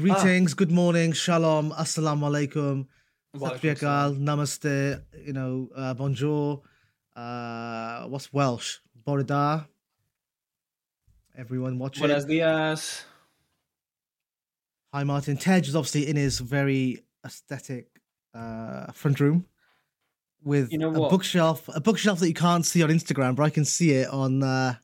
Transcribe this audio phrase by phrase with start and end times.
[0.00, 2.86] greetings, good morning, shalom, assalamu alaikum,
[3.34, 6.62] Wa Sat Sri alaikum Akal, namaste, you know, uh, bonjour,
[7.16, 8.78] uh, what's Welsh?
[9.06, 9.66] Borda.
[11.36, 12.00] Everyone watching.
[12.06, 13.04] Buenos dias.
[14.94, 15.36] Hi, Martin.
[15.36, 18.00] Tej is obviously in his very aesthetic
[18.34, 19.46] uh, front room
[20.42, 23.50] with You know a bookshelf, a bookshelf that you can't see on Instagram, but I
[23.50, 24.74] can see it on uh,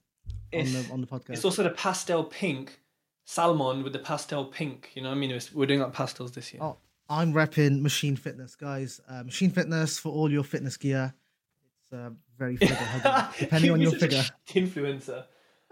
[0.55, 1.31] on the on the podcast.
[1.31, 2.81] it's also the pastel pink
[3.27, 4.93] salmon with the pastel pink.
[4.95, 5.39] You know what I mean?
[5.53, 6.63] We're doing like pastels this year.
[6.63, 6.79] Oh,
[7.11, 9.01] I'm repping Machine Fitness, guys.
[9.09, 11.13] Uh, Machine Fitness for all your fitness gear.
[11.83, 14.67] It's uh, very figure heavy, depending on your You're such a figure.
[14.97, 15.25] Influencer.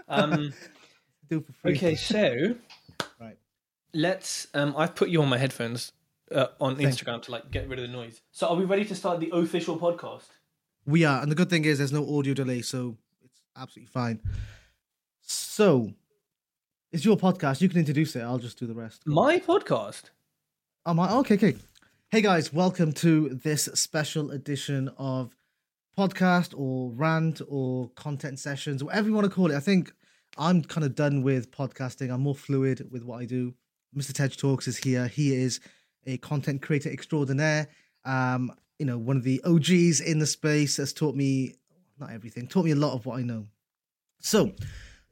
[0.09, 0.53] Um,
[1.31, 1.77] Do for free.
[1.77, 2.55] okay, so
[3.19, 3.39] Right.
[3.95, 4.47] let's.
[4.53, 5.93] Um, I've put you on my headphones
[6.31, 8.21] uh, on Thank Instagram to like get rid of the noise.
[8.31, 10.27] So are we ready to start the official podcast?
[10.87, 14.21] We are, and the good thing is there's no audio delay, so it's absolutely fine.
[15.23, 15.95] So,
[16.95, 17.61] it's your podcast.
[17.61, 18.21] You can introduce it.
[18.21, 19.03] I'll just do the rest.
[19.05, 20.11] My podcast.
[20.87, 21.57] Oh my, okay, okay.
[22.13, 25.35] Hey guys, welcome to this special edition of
[25.99, 29.57] podcast or rant or content sessions, whatever you want to call it.
[29.57, 29.93] I think
[30.39, 32.15] I'm kind of done with podcasting.
[32.15, 33.55] I'm more fluid with what I do.
[33.97, 34.13] Mr.
[34.13, 35.09] Tej Talks is here.
[35.09, 35.59] He is
[36.07, 37.67] a content creator extraordinaire.
[38.05, 41.57] Um, you know, one of the OGs in the space has taught me
[41.99, 43.49] not everything, taught me a lot of what I know.
[44.21, 44.53] So,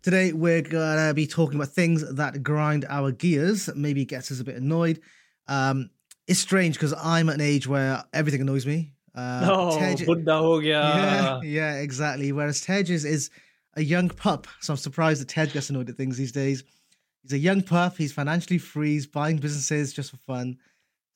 [0.02, 4.44] today we're gonna be talking about things that grind our gears, maybe gets us a
[4.44, 5.00] bit annoyed.
[5.48, 5.90] Um,
[6.28, 8.92] it's strange because I'm at an age where everything annoys me.
[9.14, 11.40] Uh, Oh, Tej- Buddha ho yeah, gaya.
[11.44, 12.32] yeah, exactly.
[12.32, 13.30] Whereas Tej is, is
[13.74, 16.64] a young pup, so I'm surprised that Tej gets annoyed at things these days.
[17.22, 17.96] He's a young pup.
[17.96, 18.92] He's financially free.
[18.94, 20.58] He's buying businesses just for fun.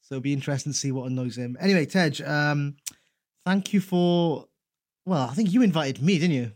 [0.02, 1.56] So it'll be interesting to see what annoys him.
[1.58, 2.76] Anyway, Tej, um,
[3.44, 4.46] thank you for.
[5.04, 6.52] Well, I think you invited me, didn't you?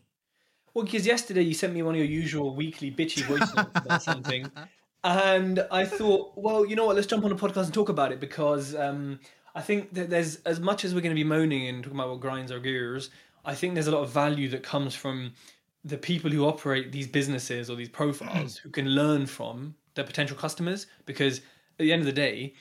[0.74, 4.02] Well, because yesterday you sent me one of your usual weekly bitchy voice notes about
[4.02, 4.50] something,
[5.04, 6.96] and I thought, well, you know what?
[6.96, 9.18] Let's jump on a podcast and talk about it because um,
[9.54, 12.10] I think that there's as much as we're going to be moaning and talking about
[12.10, 13.10] what grinds our gears.
[13.44, 15.32] I think there's a lot of value that comes from
[15.84, 20.36] the people who operate these businesses or these profiles who can learn from their potential
[20.36, 21.44] customers because at
[21.78, 22.54] the end of the day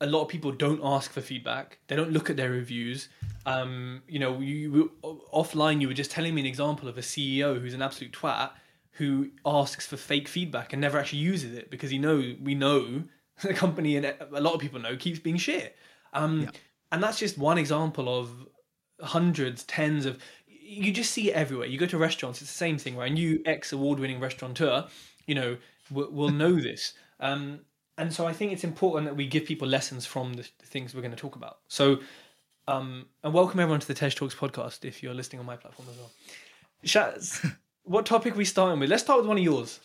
[0.00, 1.78] a lot of people don't ask for feedback.
[1.88, 3.08] They don't look at their reviews.
[3.46, 4.92] Um, you know, you, you
[5.32, 8.50] offline you were just telling me an example of a CEO who's an absolute twat
[8.92, 13.04] who asks for fake feedback and never actually uses it because he know we know
[13.42, 15.76] the company and a lot of people know keeps being shit.
[16.12, 16.50] Um, Yeah.
[16.90, 18.30] And that's just one example of
[19.02, 20.18] hundreds, tens of.
[20.46, 21.66] You just see it everywhere.
[21.66, 23.10] You go to restaurants, it's the same thing, right?
[23.10, 24.86] A new ex award-winning restaurateur,
[25.26, 25.56] you know,
[25.90, 26.94] will, will know this.
[27.20, 27.60] Um,
[27.98, 30.94] and so I think it's important that we give people lessons from the, the things
[30.94, 31.58] we're going to talk about.
[31.66, 31.98] So,
[32.68, 35.88] um, and welcome everyone to the Tej Talks podcast if you're listening on my platform
[35.90, 36.10] as well.
[36.84, 38.88] Shaz, what topic are we starting with?
[38.88, 39.80] Let's start with one of yours.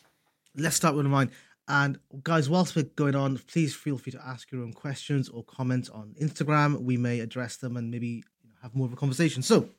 [0.55, 1.31] let's start with mine.
[1.67, 5.43] And guys, whilst we're going on, please feel free to ask your own questions or
[5.43, 6.81] comments on Instagram.
[6.81, 9.41] We may address them and maybe you know, have more of a conversation.
[9.41, 9.69] So,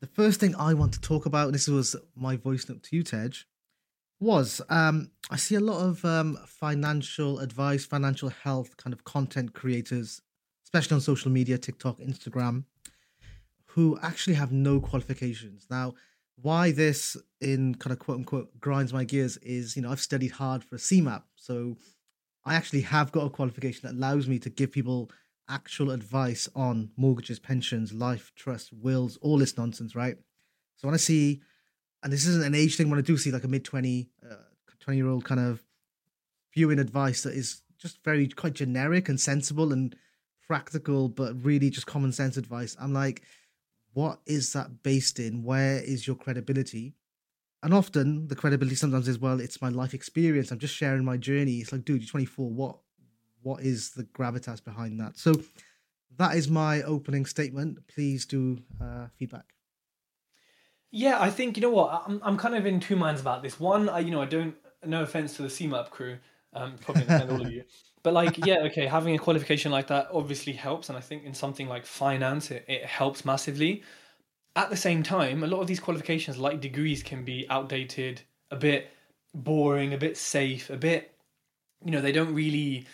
[0.00, 2.96] the first thing I want to talk about, and this was my voice note to
[2.96, 3.44] you, Tej,
[4.20, 9.52] was um, I see a lot of um, financial advice, financial health kind of content
[9.54, 10.22] creators,
[10.64, 12.64] especially on social media, TikTok, Instagram,
[13.66, 15.66] who actually have no qualifications.
[15.70, 15.94] Now,
[16.36, 20.32] why this in kind of quote unquote grinds my gears is, you know, I've studied
[20.32, 21.22] hard for a CeMAP.
[21.34, 21.76] So
[22.44, 25.10] I actually have got a qualification that allows me to give people
[25.48, 30.16] actual advice on mortgages, pensions, life, trust, wills, all this nonsense, right?
[30.76, 31.40] So when I see,
[32.06, 34.34] and this isn't an age thing, when I do see like a mid 20, uh,
[34.78, 35.60] 20 year old kind of
[36.54, 39.96] viewing advice that is just very quite generic and sensible and
[40.46, 43.22] practical, but really just common sense advice, I'm like,
[43.92, 45.42] what is that based in?
[45.42, 46.94] Where is your credibility?
[47.64, 50.52] And often the credibility sometimes is, well, it's my life experience.
[50.52, 51.54] I'm just sharing my journey.
[51.54, 52.48] It's like, dude, you're 24.
[52.52, 52.78] What
[53.42, 55.18] what is the gravitas behind that?
[55.18, 55.34] So
[56.18, 57.84] that is my opening statement.
[57.88, 59.55] Please do uh, feedback.
[60.96, 62.22] Yeah, I think you know what I'm.
[62.24, 63.60] I'm kind of in two minds about this.
[63.60, 64.56] One, I you know I don't.
[64.82, 66.16] No offense to the CeMAP crew,
[66.54, 67.64] um, probably understand all of you,
[68.02, 71.34] but like yeah, okay, having a qualification like that obviously helps, and I think in
[71.34, 73.82] something like finance, it, it helps massively.
[74.54, 78.56] At the same time, a lot of these qualifications, like degrees, can be outdated, a
[78.56, 78.88] bit
[79.34, 81.12] boring, a bit safe, a bit.
[81.84, 82.86] You know, they don't really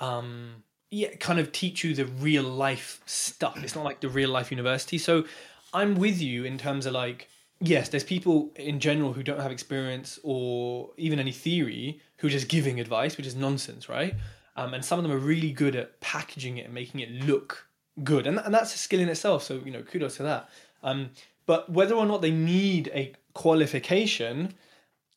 [0.00, 4.28] um yeah kind of teach you the real life stuff it's not like the real
[4.28, 5.24] life university so
[5.72, 7.28] i'm with you in terms of like
[7.60, 12.30] yes there's people in general who don't have experience or even any theory who are
[12.30, 14.14] just giving advice which is nonsense right
[14.56, 17.68] um, and some of them are really good at packaging it and making it look
[18.02, 20.48] good and, and that's a skill in itself so you know kudos to that
[20.82, 21.10] um,
[21.46, 24.54] but whether or not they need a qualification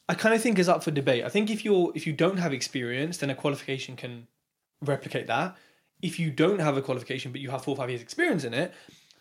[0.09, 1.23] I kind of think is up for debate.
[1.23, 4.27] I think if you're if you don't have experience, then a qualification can
[4.81, 5.57] replicate that.
[6.01, 8.53] If you don't have a qualification but you have four or five years experience in
[8.53, 8.73] it,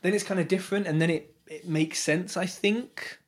[0.02, 3.18] then it's kind of different and then it, it makes sense, I think.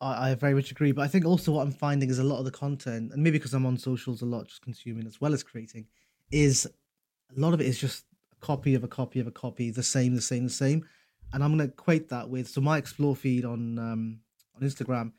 [0.00, 0.92] I, I very much agree.
[0.92, 3.38] But I think also what I'm finding is a lot of the content, and maybe
[3.38, 5.86] because I'm on socials a lot, just consuming as well as creating,
[6.30, 9.70] is a lot of it is just a copy of a copy of a copy,
[9.70, 10.86] the same, the same, the same.
[11.32, 14.20] And I'm gonna equate that with so my explore feed on um
[14.54, 15.12] on Instagram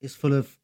[0.00, 0.58] is full of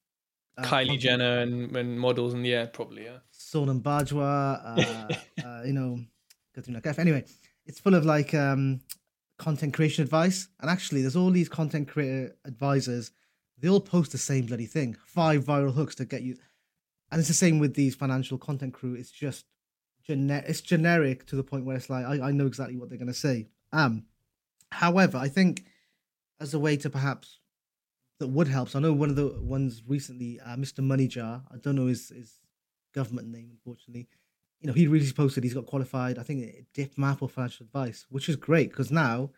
[0.56, 1.00] uh, Kylie content.
[1.00, 3.18] Jenner and, and models and yeah, probably yeah.
[3.32, 6.00] Sonam Bajwa, uh, uh, you know,
[6.98, 7.24] anyway,
[7.64, 8.80] it's full of like um
[9.38, 10.48] content creation advice.
[10.60, 13.10] And actually, there's all these content creator advisors.
[13.58, 14.96] They all post the same bloody thing.
[15.06, 16.36] Five viral hooks to get you.
[17.10, 18.94] And it's the same with these financial content crew.
[18.94, 19.46] It's just
[20.06, 22.98] gener- it's generic to the point where it's like I, I know exactly what they're
[22.98, 23.48] gonna say.
[23.72, 24.04] Um,
[24.70, 25.64] however, I think
[26.40, 27.38] as a way to perhaps
[28.18, 28.68] that would help.
[28.68, 30.80] So I know one of the ones recently, uh, Mr.
[30.80, 31.42] Moneyjar.
[31.50, 32.40] I don't know his his
[32.92, 34.08] government name, unfortunately
[34.60, 38.28] you know, he really posted he's got qualified, I think, DipMap or financial advice, which
[38.28, 39.30] is great because now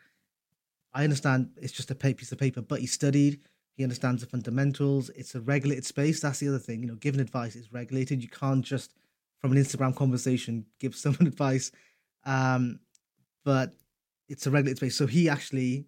[0.95, 3.41] I understand it's just a piece of paper, but he studied,
[3.75, 5.11] he understands the fundamentals.
[5.11, 6.21] It's a regulated space.
[6.21, 8.23] That's the other thing, you know, giving advice is regulated.
[8.23, 8.95] You can't just
[9.41, 11.71] from an Instagram conversation give someone advice,
[12.25, 12.81] um,
[13.45, 13.75] but
[14.29, 14.97] it's a regulated space.
[14.97, 15.87] So he actually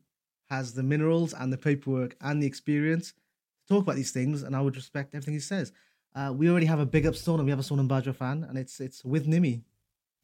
[0.50, 4.54] has the minerals and the paperwork and the experience to talk about these things, and
[4.54, 5.72] I would respect everything he says.
[6.14, 8.44] Uh, we already have a big up Stone and we have a Sonam Bajwa fan,
[8.48, 9.62] and it's it's with Nimi.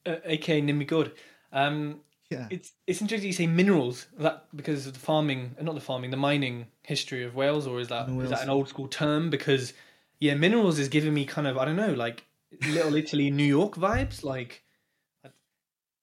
[0.06, 1.12] Uh, aka Nimi Good.
[1.52, 2.00] Um,
[2.30, 2.46] yeah.
[2.50, 6.10] It's it's interesting you say minerals that because of the farming, uh, not the farming,
[6.10, 9.30] the mining history of Wales, or is that is that an old school term?
[9.30, 9.72] Because
[10.20, 12.24] yeah, minerals is giving me kind of I don't know like
[12.68, 14.22] Little Italy, New York vibes.
[14.22, 14.62] Like,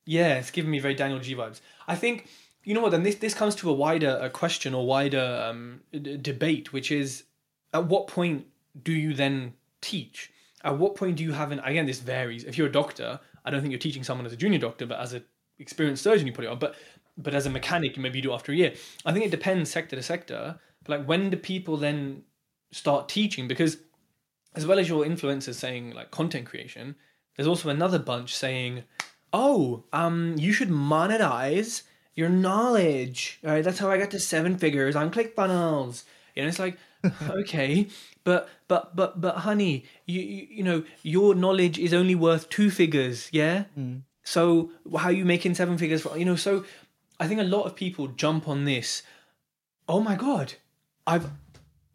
[0.05, 1.61] yeah, it's giving me very Daniel G vibes.
[1.87, 2.27] I think
[2.63, 2.91] you know what?
[2.91, 6.91] Then this this comes to a wider a question or wider um, d- debate, which
[6.91, 7.25] is
[7.71, 8.47] at what point
[8.81, 9.53] do you then
[9.85, 10.31] teach?
[10.63, 12.43] At what point do you have an again this varies.
[12.43, 14.99] If you're a doctor, I don't think you're teaching someone as a junior doctor, but
[14.99, 15.23] as an
[15.59, 16.59] experienced surgeon you put it on.
[16.59, 16.75] But
[17.17, 18.73] but as a mechanic, maybe you do after a year.
[19.05, 20.59] I think it depends sector to sector.
[20.83, 22.23] But like when do people then
[22.71, 23.47] start teaching?
[23.47, 23.77] Because
[24.55, 26.95] as well as your influencers saying like content creation,
[27.35, 28.83] there's also another bunch saying,
[29.31, 31.83] "Oh, um, you should monetize
[32.15, 33.39] your knowledge.
[33.43, 36.05] All right, that's how I got to seven figures on ClickFunnels."
[36.35, 36.77] You know, it's like,
[37.29, 37.87] okay,
[38.23, 42.69] but but but but honey, you you, you know your knowledge is only worth two
[42.69, 43.65] figures, yeah.
[43.77, 44.01] Mm.
[44.23, 46.01] So how are you making seven figures?
[46.01, 46.65] For, you know, so
[47.19, 49.03] I think a lot of people jump on this.
[49.87, 50.53] Oh my god,
[51.05, 51.29] I've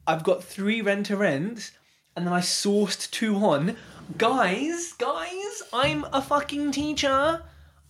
[0.07, 1.73] I've got three rent to rents,
[2.17, 3.77] and then I sourced two on.
[4.17, 7.43] Guys, guys, I'm a fucking teacher.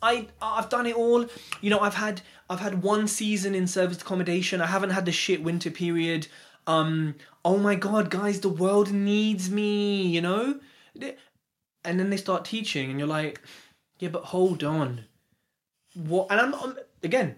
[0.02, 1.26] I I've done it all.
[1.60, 4.60] You know, I've had I've had one season in service accommodation.
[4.60, 6.26] I haven't had the shit winter period
[6.78, 7.14] um
[7.44, 10.60] oh my god guys the world needs me you know?
[11.82, 13.40] And then they start teaching and you're like
[13.98, 15.04] yeah but hold on.
[15.94, 17.36] What and I'm, I'm again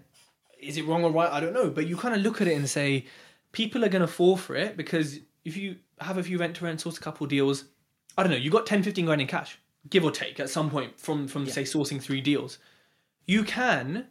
[0.61, 1.31] is it wrong or right?
[1.31, 3.07] I don't know but you kind of look at it and say
[3.53, 6.65] people are going to fall for it because if you have a few rent to
[6.65, 7.65] rent source a couple deals
[8.17, 9.59] i don't know you got 10 15 grand in cash
[9.89, 11.53] give or take at some point from from yeah.
[11.53, 12.59] say sourcing three deals.
[13.27, 14.07] You can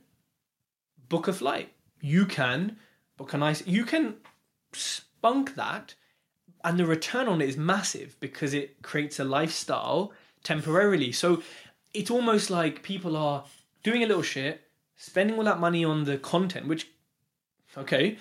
[1.09, 1.73] book a flight.
[2.01, 2.77] You can
[3.17, 4.15] book a nice you can
[5.21, 5.93] spunk that
[6.63, 10.11] and the return on it is massive because it creates a lifestyle
[10.43, 11.11] temporarily.
[11.11, 11.43] So
[11.93, 13.43] it's almost like people are
[13.83, 14.61] doing a little shit,
[14.95, 16.87] spending all that money on the content, which,
[17.77, 18.17] okay,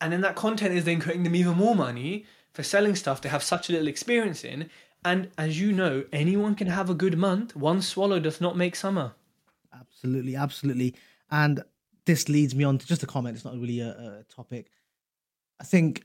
[0.00, 2.24] and then that content is then creating them even more money
[2.54, 4.70] for selling stuff they have such a little experience in.
[5.04, 7.54] And as you know, anyone can have a good month.
[7.54, 9.12] One swallow does not make summer.
[9.78, 10.94] Absolutely, absolutely.
[11.30, 11.62] And
[12.06, 13.36] this leads me on to just a comment.
[13.36, 14.70] It's not really a, a topic.
[15.60, 16.04] I think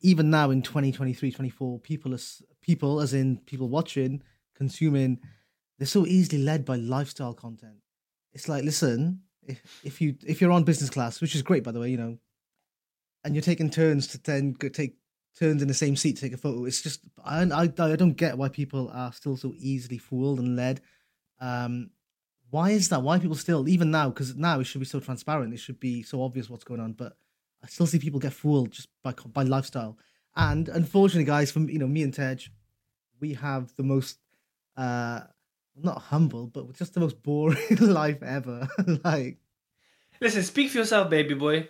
[0.00, 4.22] even now in 2023 24 people as people as in people watching
[4.54, 5.18] consuming
[5.78, 7.76] they're so easily led by lifestyle content.
[8.32, 11.72] It's like listen if, if you if you're on business class which is great by
[11.72, 12.18] the way you know
[13.24, 14.96] and you're taking turns to then go take
[15.38, 18.16] turns in the same seat to take a photo it's just I, I i don't
[18.16, 20.80] get why people are still so easily fooled and led.
[21.40, 21.90] Um
[22.50, 23.02] why is that?
[23.02, 26.02] Why people still even now because now it should be so transparent it should be
[26.02, 27.16] so obvious what's going on but
[27.66, 29.98] I still see people get fooled just by by lifestyle.
[30.36, 32.48] And unfortunately, guys, from you know me and Tej,
[33.20, 34.18] we have the most
[34.76, 35.22] uh
[35.74, 38.68] not humble, but just the most boring life ever.
[39.04, 39.38] like,
[40.20, 41.68] listen, speak for yourself, baby boy.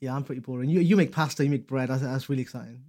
[0.00, 0.68] Yeah, I'm pretty boring.
[0.68, 1.88] You you make pasta, you make bread.
[1.88, 2.82] That's, that's really exciting.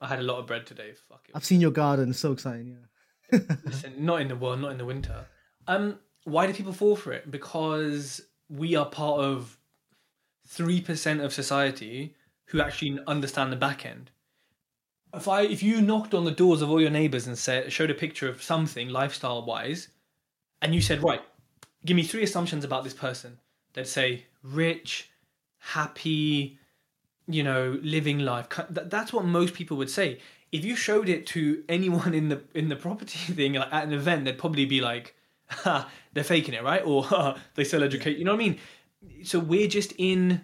[0.00, 0.92] I had a lot of bread today.
[1.08, 1.36] Fuck it.
[1.36, 2.10] I've seen your garden.
[2.10, 2.76] It's so exciting.
[3.32, 3.38] Yeah.
[3.64, 5.24] listen, not in the world, not in the winter.
[5.68, 7.30] Um, why do people fall for it?
[7.30, 9.56] Because we are part of
[10.48, 12.14] 3% of society
[12.46, 14.10] who actually understand the back end.
[15.14, 17.90] if I if you knocked on the doors of all your neighbors and said showed
[17.90, 19.88] a picture of something lifestyle wise,
[20.60, 21.22] and you said, right,
[21.84, 23.38] give me three assumptions about this person,
[23.72, 25.10] they'd say rich,
[25.58, 26.58] happy,
[27.26, 28.48] you know, living life.
[28.70, 30.20] That's what most people would say.
[30.50, 33.92] If you showed it to anyone in the in the property thing like, at an
[33.92, 35.14] event, they'd probably be like,
[35.48, 36.82] ha, they're faking it, right?
[36.84, 37.06] Or
[37.54, 38.18] they sell educate.
[38.18, 38.58] You know what I mean?
[39.24, 40.42] So we're just in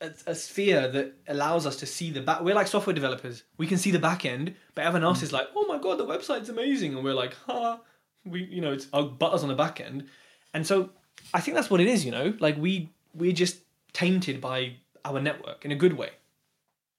[0.00, 2.40] a, a sphere that allows us to see the back.
[2.42, 3.44] We're like software developers.
[3.58, 5.24] We can see the back end, but everyone else mm.
[5.24, 7.80] is like, "Oh my god, the website's amazing," and we're like, "Ha,
[8.24, 10.06] we, you know, it's our butters on the back end."
[10.52, 10.90] And so,
[11.32, 12.04] I think that's what it is.
[12.04, 13.58] You know, like we we're just
[13.92, 16.10] tainted by our network in a good way.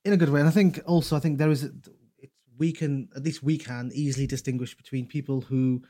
[0.06, 0.40] in a good way.
[0.40, 1.90] And I think also, I think there is, it's
[2.58, 5.82] we can at least we can easily distinguish between people who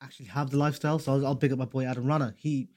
[0.00, 0.98] actually have the lifestyle.
[0.98, 2.34] So I'll, I'll big up my boy Adam Rana.
[2.38, 2.68] He,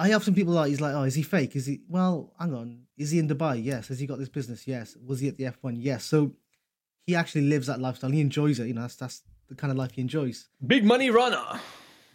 [0.00, 1.54] I have some people like he's like, oh, is he fake?
[1.54, 1.80] Is he?
[1.86, 2.86] Well, hang on.
[2.96, 3.62] Is he in Dubai?
[3.62, 3.88] Yes.
[3.88, 4.66] Has he got this business?
[4.66, 4.96] Yes.
[5.06, 5.76] Was he at the F one?
[5.76, 6.04] Yes.
[6.04, 6.32] So
[7.04, 8.10] he actually lives that lifestyle.
[8.10, 8.66] He enjoys it.
[8.66, 10.48] You know, that's that's the kind of life he enjoys.
[10.66, 11.60] Big money runner.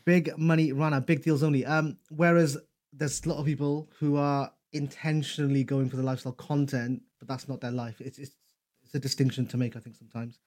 [0.03, 1.63] Big money runner, big deals only.
[1.63, 2.57] Um, whereas
[2.91, 7.47] there's a lot of people who are intentionally going for the lifestyle content, but that's
[7.47, 8.01] not their life.
[8.01, 8.35] It's it's
[8.83, 10.39] it's a distinction to make, I think, sometimes.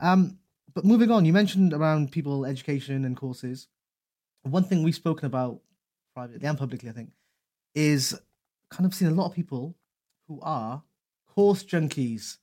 [0.00, 0.38] Um,
[0.74, 3.68] but moving on, you mentioned around people education and courses.
[4.42, 5.60] One thing we've spoken about
[6.14, 7.10] privately and publicly, I think,
[7.74, 8.18] is
[8.70, 9.76] kind of seen a lot of people
[10.28, 10.82] who are
[11.26, 12.38] horse junkies.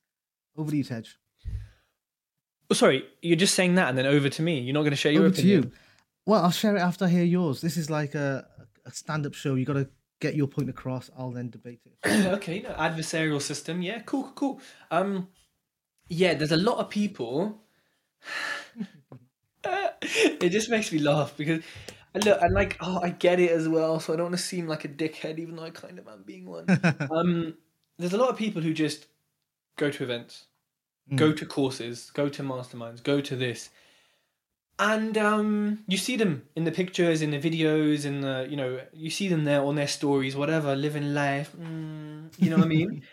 [0.58, 1.04] Over to you, Tej.
[2.70, 4.60] Oh, sorry, you're just saying that and then over to me.
[4.60, 5.64] You're not going to share your Over to opinion.
[5.64, 5.72] you.
[6.26, 7.62] Well, I'll share it after I hear yours.
[7.62, 8.46] This is like a,
[8.86, 9.56] a stand-up show.
[9.56, 9.88] You got to
[10.20, 11.10] get your point across.
[11.18, 12.26] I'll then debate it.
[12.34, 13.82] okay, no, adversarial system.
[13.82, 14.62] Yeah, cool, cool, cool.
[14.92, 15.30] Um,
[16.10, 17.62] yeah, there's a lot of people.
[19.64, 21.64] it just makes me laugh because
[22.14, 24.00] and look, and like, oh, I get it as well.
[24.00, 26.24] So I don't want to seem like a dickhead, even though I kind of am
[26.26, 26.66] being one.
[27.12, 27.56] um,
[27.98, 29.08] there's a lot of people who just
[29.78, 30.46] go to events,
[31.16, 33.70] go to courses, go to masterminds, go to this.
[34.80, 38.80] And um, you see them in the pictures, in the videos, in the you know,
[38.94, 41.56] you see them there on their stories, whatever, living life.
[41.60, 43.04] Mm, you know what I mean?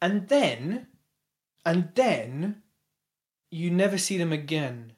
[0.00, 0.86] And then,
[1.66, 2.62] and then,
[3.50, 4.92] you never see them again.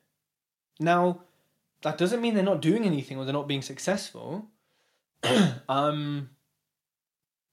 [0.79, 1.23] Now,
[1.83, 4.47] that doesn't mean they're not doing anything or they're not being successful.
[5.69, 6.31] um,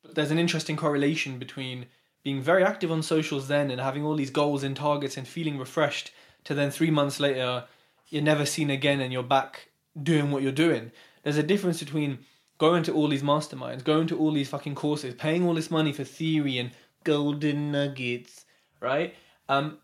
[0.04, 1.86] but there's an interesting correlation between
[2.24, 5.58] being very active on socials then and having all these goals and targets and feeling
[5.58, 6.12] refreshed
[6.44, 7.66] to then three months later
[8.10, 9.70] you're never seen again and you're back
[10.02, 10.92] doing what you're doing.
[11.24, 12.20] There's a difference between
[12.58, 15.92] going to all these masterminds, going to all these fucking courses, paying all this money
[15.92, 16.72] for theory and
[17.04, 18.46] golden nuggets,
[18.80, 19.16] right?
[19.50, 19.78] Um,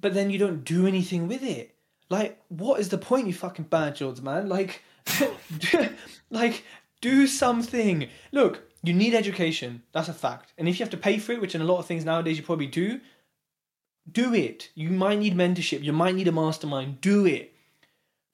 [0.00, 1.73] but then you don't do anything with it.
[2.10, 4.48] Like, what is the point, you fucking badgelds, man?
[4.48, 4.82] Like,
[6.30, 6.64] like,
[7.00, 8.08] do something.
[8.32, 9.82] Look, you need education.
[9.92, 10.52] That's a fact.
[10.58, 12.36] And if you have to pay for it, which in a lot of things nowadays
[12.36, 13.00] you probably do,
[14.10, 14.70] do it.
[14.74, 15.82] You might need mentorship.
[15.82, 17.00] You might need a mastermind.
[17.00, 17.54] Do it.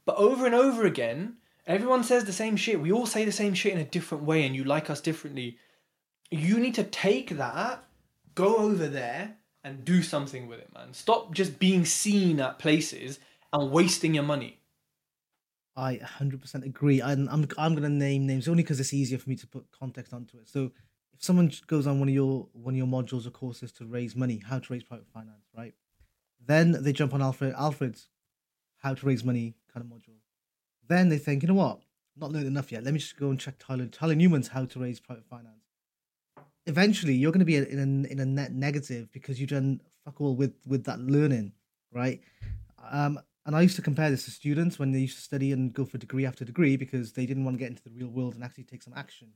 [0.05, 1.37] But over and over again,
[1.67, 2.81] everyone says the same shit.
[2.81, 5.59] We all say the same shit in a different way, and you like us differently.
[6.31, 7.85] You need to take that,
[8.35, 10.95] go over there, and do something with it, man.
[10.95, 13.21] Stop just being seen at places
[13.53, 14.61] and wasting your money.
[15.77, 17.01] I 100% agree.
[17.01, 19.71] I'm I'm, I'm going to name names only because it's easier for me to put
[19.71, 20.49] context onto it.
[20.49, 20.73] So
[21.15, 24.17] if someone goes on one of your one of your modules or courses to raise
[24.17, 25.75] money, how to raise private finance, right?
[26.45, 28.09] Then they jump on Alfred Alfred's
[28.79, 30.17] how to raise money kind of module.
[30.89, 31.81] Then they think, you know what?
[32.17, 32.83] Not learned enough yet.
[32.83, 35.57] Let me just go and check Tyler Tyler Newman's how to raise private finance.
[36.67, 40.21] Eventually, you're going to be in a, in a net negative because you've done fuck
[40.21, 41.53] all with with that learning,
[41.93, 42.21] right?
[42.91, 45.73] Um, and I used to compare this to students when they used to study and
[45.73, 48.37] go for degree after degree because they didn't want to get into the real world
[48.37, 49.33] and actually take some action.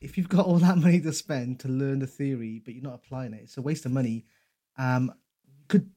[0.00, 2.94] If you've got all that money to spend to learn the theory, but you're not
[2.94, 4.24] applying it, it's a waste of money.
[4.78, 5.12] Um,
[5.66, 5.90] could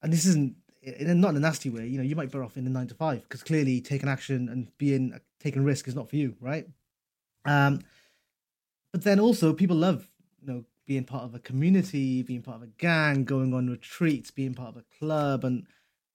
[0.00, 1.88] and this isn't in a, not in a nasty way.
[1.88, 4.08] You know, you might be better off in the nine to five because clearly taking
[4.08, 6.68] action and being taking risk is not for you, right?
[7.46, 7.80] Um,
[8.92, 10.08] but then also people love
[10.40, 14.30] you know being part of a community, being part of a gang, going on retreats,
[14.30, 15.66] being part of a club, and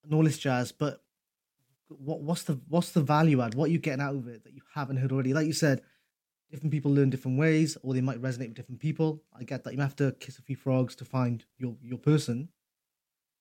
[0.05, 0.71] and all this jazz.
[0.71, 1.01] But
[1.87, 3.55] what what's the what's the value add?
[3.55, 5.33] What are you getting out of it that you haven't heard already?
[5.33, 5.81] Like you said,
[6.49, 9.21] different people learn different ways, or they might resonate with different people.
[9.37, 12.49] I get that you have to kiss a few frogs to find your your person.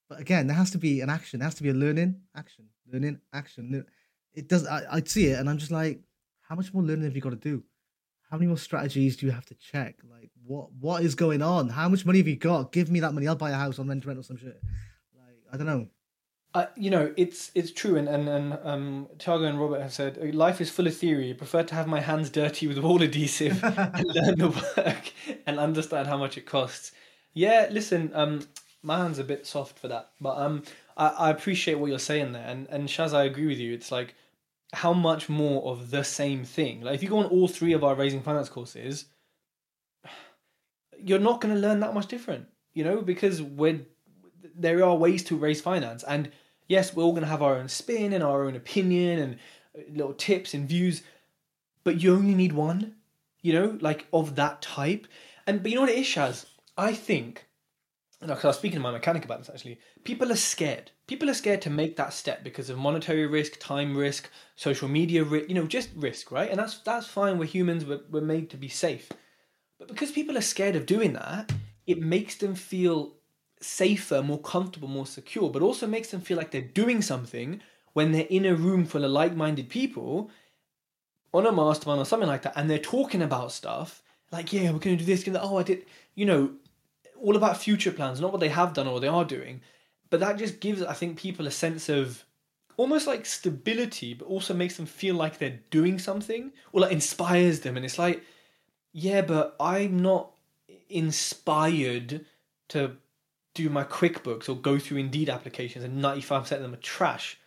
[0.09, 1.40] But again, there has to be an action.
[1.40, 3.85] There has to be a learning, action, learning, action.
[4.35, 4.66] It does.
[4.66, 6.00] I, I see it, and I'm just like,
[6.42, 7.62] how much more learning have you got to do?
[8.30, 9.97] How many more strategies do you have to check?
[10.11, 11.68] Like, what what is going on?
[11.68, 12.73] How much money have you got?
[12.73, 13.28] Give me that money.
[13.28, 14.61] I'll buy a house on rent rent or some shit.
[15.16, 15.88] Like, I don't know.
[16.55, 20.19] Uh, you know, it's it's true, and and and um, Tiago and Robert have said
[20.23, 21.31] "Uh, life is full of theory.
[21.31, 25.13] I prefer to have my hands dirty with wall adhesive and learn the work
[25.47, 26.93] and understand how much it costs.
[27.33, 28.47] Yeah, listen, um,
[28.85, 30.11] my hand's are a bit soft for that.
[30.21, 30.63] But um,
[30.97, 33.75] I, I appreciate what you're saying there, and and Shaz, I agree with you.
[33.75, 34.15] It's like
[34.73, 36.83] how much more of the same thing.
[36.83, 39.07] Like if you go on all three of our raising finance courses,
[40.97, 43.81] you're not going to learn that much different, you know, because we're
[44.57, 46.31] there are ways to raise finance, and
[46.68, 49.35] yes, we're all going to have our own spin and our own opinion and
[49.78, 51.02] uh, little tips and views,
[51.83, 52.97] but you only need one,
[53.42, 55.06] you know, like of that type.
[55.47, 56.47] And but you know what it is, Shaz?
[56.76, 57.47] I think,
[58.21, 60.90] because I was speaking to my mechanic about this actually, people are scared.
[61.06, 65.23] People are scared to make that step because of monetary risk, time risk, social media
[65.23, 66.50] risk, you know, just risk, right?
[66.50, 67.38] And that's that's fine.
[67.38, 67.85] We're humans.
[67.85, 69.11] We're, we're made to be safe.
[69.78, 71.52] But because people are scared of doing that,
[71.87, 73.16] it makes them feel
[73.64, 77.61] safer, more comfortable, more secure, but also makes them feel like they're doing something
[77.92, 80.30] when they're in a room full of like minded people
[81.33, 84.02] on a mastermind or something like that, and they're talking about stuff
[84.35, 86.52] like, yeah, we're going to do this, gonna, oh, I did, you know,
[87.21, 89.61] all about future plans, not what they have done or what they are doing.
[90.11, 92.25] But that just gives, I think, people a sense of
[92.76, 97.61] almost like stability, but also makes them feel like they're doing something or like inspires
[97.61, 97.76] them.
[97.76, 98.23] And it's like,
[98.92, 100.33] yeah, but I'm not
[100.88, 102.25] inspired
[102.68, 102.97] to
[103.55, 107.39] do my QuickBooks or go through Indeed applications and 95% of them are trash.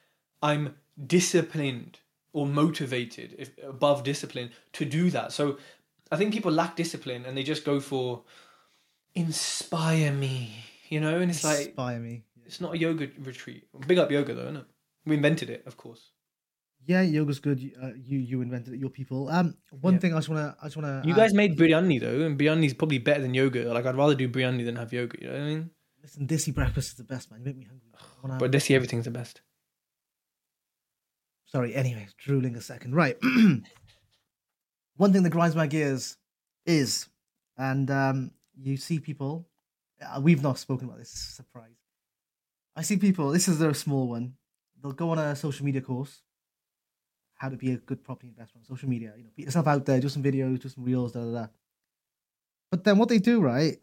[0.42, 2.00] I'm disciplined
[2.34, 5.32] or motivated, if above discipline, to do that.
[5.34, 5.58] So
[6.12, 8.24] I think people lack discipline and they just go for
[9.16, 10.52] inspire me,
[10.90, 12.24] you know, and it's like Inspire me.
[12.46, 13.68] it's not a yoga retreat.
[13.88, 14.66] Big up yoga though, isn't it?
[15.06, 16.12] We invented it, of course.
[16.86, 17.60] Yeah, yoga's good.
[17.60, 18.80] You- Uh, you you invented it.
[18.80, 19.28] Your people.
[19.30, 20.00] Um, one Yeah.
[20.00, 21.02] thing I just wanna I just wanna.
[21.06, 23.74] You add- guys made biryani though, and biryani's probably better than yoga.
[23.74, 25.18] Like I'd rather do biryani than have yoga.
[25.20, 25.70] You know what I mean?
[26.01, 26.27] Listen.
[26.27, 27.39] Desi breakfast is the best, man.
[27.39, 28.39] You make me hungry.
[28.39, 29.42] But they everything's the best.
[31.46, 31.74] Sorry.
[31.75, 32.96] Anyway, drooling a second.
[32.96, 33.18] Right.
[34.98, 36.18] One thing that grinds my gears
[36.66, 37.08] is,
[37.58, 39.48] and um, you see people.
[40.00, 41.10] Uh, we've not spoken about this.
[41.10, 41.77] Surprise.
[42.75, 43.32] I see people.
[43.32, 44.34] This is a small one.
[44.82, 46.22] They'll go on a social media course.
[47.36, 49.13] How to be a good property investor on social media.
[49.18, 51.48] You know, put yourself out there, do some videos, do some reels, da da da.
[52.69, 53.78] But then what they do, right?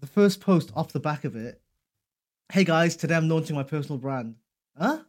[0.00, 1.60] The first post off the back of it.
[2.50, 4.36] Hey guys, today I'm launching my personal brand.
[4.76, 5.00] Huh?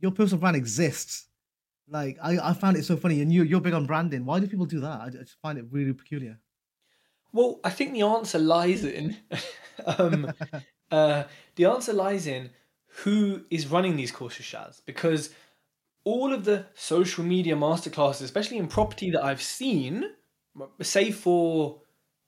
[0.00, 1.26] your personal brand exists.
[1.88, 4.24] Like I, I found it so funny, and you you're big on branding.
[4.24, 5.00] Why do people do that?
[5.00, 6.38] I, just find it really peculiar.
[7.32, 9.16] Well, I think the answer lies in
[9.98, 10.32] um,
[10.90, 11.24] uh,
[11.56, 12.50] the answer lies in
[13.02, 15.30] who is running these courses, Shaz, because
[16.04, 20.04] all of the social media masterclasses, especially in property that I've seen,
[20.82, 21.80] save for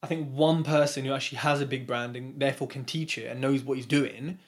[0.02, 3.26] I think one person who actually has a big brand and therefore can teach it
[3.26, 4.38] and knows what he's doing.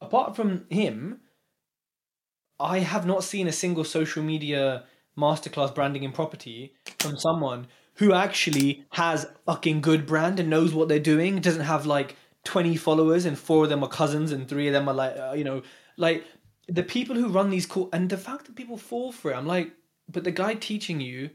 [0.00, 1.20] Apart from him,
[2.60, 4.84] I have not seen a single social media
[5.16, 10.88] masterclass branding in property from someone who actually has fucking good brand and knows what
[10.88, 11.40] they're doing.
[11.40, 14.88] Doesn't have like 20 followers and four of them are cousins and three of them
[14.88, 15.62] are like, uh, you know,
[15.96, 16.24] like
[16.68, 19.46] the people who run these cool and the fact that people fall for it, I'm
[19.46, 19.72] like,
[20.08, 21.30] but the guy teaching you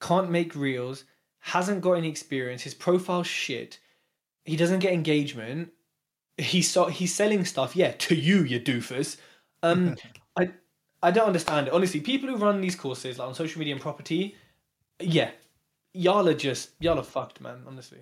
[0.00, 1.04] can't make reels,
[1.42, 3.78] hasn't got any experience, his profile's shit,
[4.44, 5.72] he doesn't get engagement.
[6.38, 9.18] He's so, he's selling stuff, yeah, to you, you doofus.
[9.62, 9.96] Um,
[10.38, 10.50] I
[11.02, 11.72] I don't understand it.
[11.72, 14.36] Honestly, people who run these courses like on social media and property,
[15.00, 15.30] yeah,
[15.92, 17.62] y'all are just y'all are fucked, man.
[17.66, 17.98] Honestly.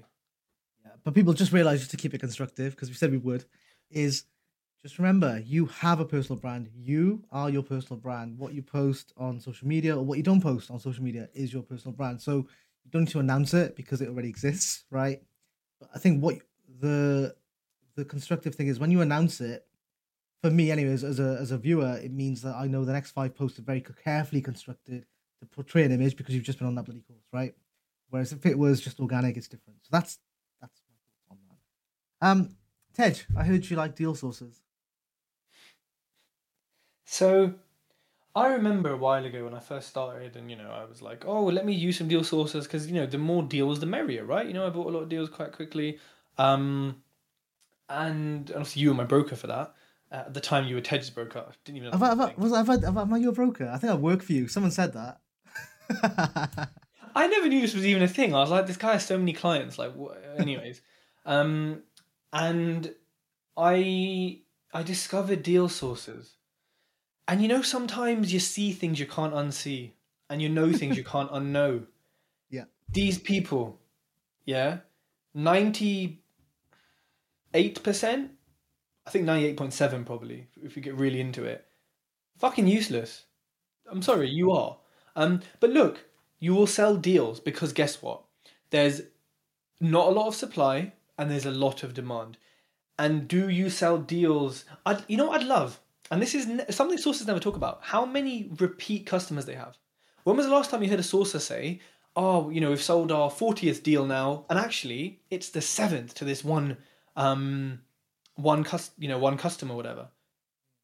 [0.84, 3.44] Yeah, but people just realize just to keep it constructive because we said we would.
[3.90, 4.24] Is
[4.82, 6.68] just remember you have a personal brand.
[6.74, 8.38] You are your personal brand.
[8.38, 11.52] What you post on social media or what you don't post on social media is
[11.52, 12.20] your personal brand.
[12.20, 12.46] So
[12.84, 15.22] you don't need to announce it because it already exists, right?
[15.78, 16.38] But I think what
[16.80, 17.34] the
[17.96, 19.66] the constructive thing is when you announce it
[20.42, 23.10] for me anyways as a as a viewer it means that i know the next
[23.10, 25.04] five posts are very carefully constructed
[25.40, 27.54] to portray an image because you've just been on that bloody course right?
[28.10, 29.78] Whereas if it was just organic it's different.
[29.82, 30.18] So that's
[30.60, 32.26] that's my thoughts on that.
[32.26, 32.56] Um
[32.94, 34.60] tej i heard you like deal sources.
[37.04, 37.54] So,
[38.34, 41.24] I remember a while ago when I first started, and you know, I was like,
[41.26, 44.24] oh, let me use some deal sources because you know, the more deals, the merrier,
[44.24, 44.46] right?
[44.46, 45.98] You know, I bought a lot of deals quite quickly.
[46.38, 47.02] Um,
[47.88, 49.74] and obviously, you were my broker for that.
[50.12, 51.44] Uh, at the time, you were Ted's broker.
[51.48, 51.98] I didn't even know.
[51.98, 53.96] have I, have I, was have I, have am I your broker i think i
[53.96, 55.20] work for you someone said that
[57.14, 58.34] I never knew this was even a thing.
[58.34, 59.78] I was like, this guy has so many clients.
[59.78, 59.92] Like,
[60.38, 60.80] anyways,
[61.26, 61.82] um,
[62.32, 62.94] and
[63.56, 64.40] I
[64.72, 66.36] I discovered deal sources,
[67.30, 69.92] and you know sometimes you see things you can't unsee,
[70.28, 71.86] and you know things you can't unknow.
[72.50, 72.64] Yeah.
[72.92, 73.78] These people,
[74.44, 74.78] yeah,
[75.32, 76.22] ninety
[77.54, 78.32] eight percent.
[79.06, 80.48] I think ninety eight point seven probably.
[80.60, 81.64] If you get really into it,
[82.36, 83.26] fucking useless.
[83.88, 84.78] I'm sorry, you are.
[85.14, 86.06] Um, but look,
[86.40, 88.24] you will sell deals because guess what?
[88.70, 89.02] There's
[89.80, 92.38] not a lot of supply and there's a lot of demand.
[92.98, 94.64] And do you sell deals?
[94.84, 95.80] I'd, you know what I'd love?
[96.10, 97.80] And this is ne- something sources never talk about.
[97.82, 99.76] How many repeat customers they have?
[100.24, 101.80] When was the last time you heard a sourcer say,
[102.16, 106.24] "Oh, you know, we've sold our fortieth deal now, and actually it's the seventh to
[106.24, 106.76] this one,
[107.16, 107.80] um,
[108.34, 110.08] one cus- you know, one customer, whatever."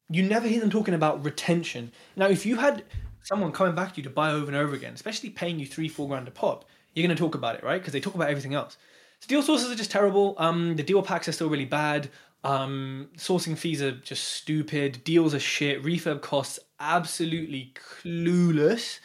[0.09, 1.91] You never hear them talking about retention.
[2.15, 2.85] Now, if you had
[3.23, 5.89] someone coming back to you to buy over and over again, especially paying you three,
[5.89, 6.63] four grand a pop,
[6.93, 7.79] you're going to talk about it, right?
[7.81, 8.77] Because they talk about everything else.
[9.19, 10.35] So deal sources are just terrible.
[10.37, 12.09] Um, the deal packs are still really bad.
[12.43, 15.03] Um, sourcing fees are just stupid.
[15.03, 15.83] Deals are shit.
[15.83, 18.99] Refurb costs absolutely clueless.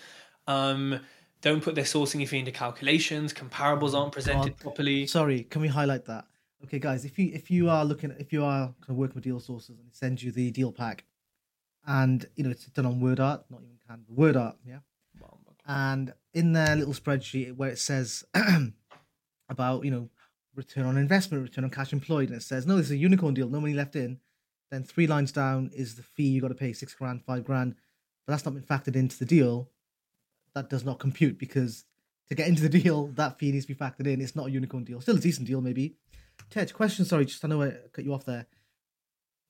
[0.46, 1.00] Um,
[1.40, 3.32] don't put their sourcing fee into calculations.
[3.32, 5.06] Comparables aren't presented properly.
[5.06, 6.26] Sorry, can we highlight that?
[6.64, 9.24] Okay, guys, if you if you are looking if you are kind of working with
[9.24, 11.04] deal sources and it sends you the deal pack,
[11.86, 14.78] and you know it's done on Word Art, not even Canva, Word Art, yeah.
[15.66, 18.24] And in their little spreadsheet where it says
[19.48, 20.08] about you know
[20.54, 23.34] return on investment, return on cash employed, and it says no, this is a unicorn
[23.34, 24.18] deal, no money left in.
[24.70, 27.74] Then three lines down is the fee you got to pay six grand, five grand,
[28.26, 29.68] but that's not been factored into the deal.
[30.54, 31.84] That does not compute because
[32.28, 34.20] to get into the deal, that fee needs to be factored in.
[34.20, 35.96] It's not a unicorn deal, still a decent deal maybe.
[36.50, 37.04] Ted, question.
[37.04, 38.46] Sorry, just I know I cut you off there.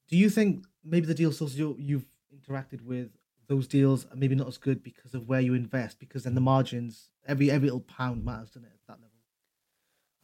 [0.08, 3.10] Do you think maybe the deal sources you, you've interacted with
[3.48, 5.98] those deals are maybe not as good because of where you invest?
[5.98, 8.72] Because then the margins, every every little pound matters, doesn't it?
[8.88, 8.98] At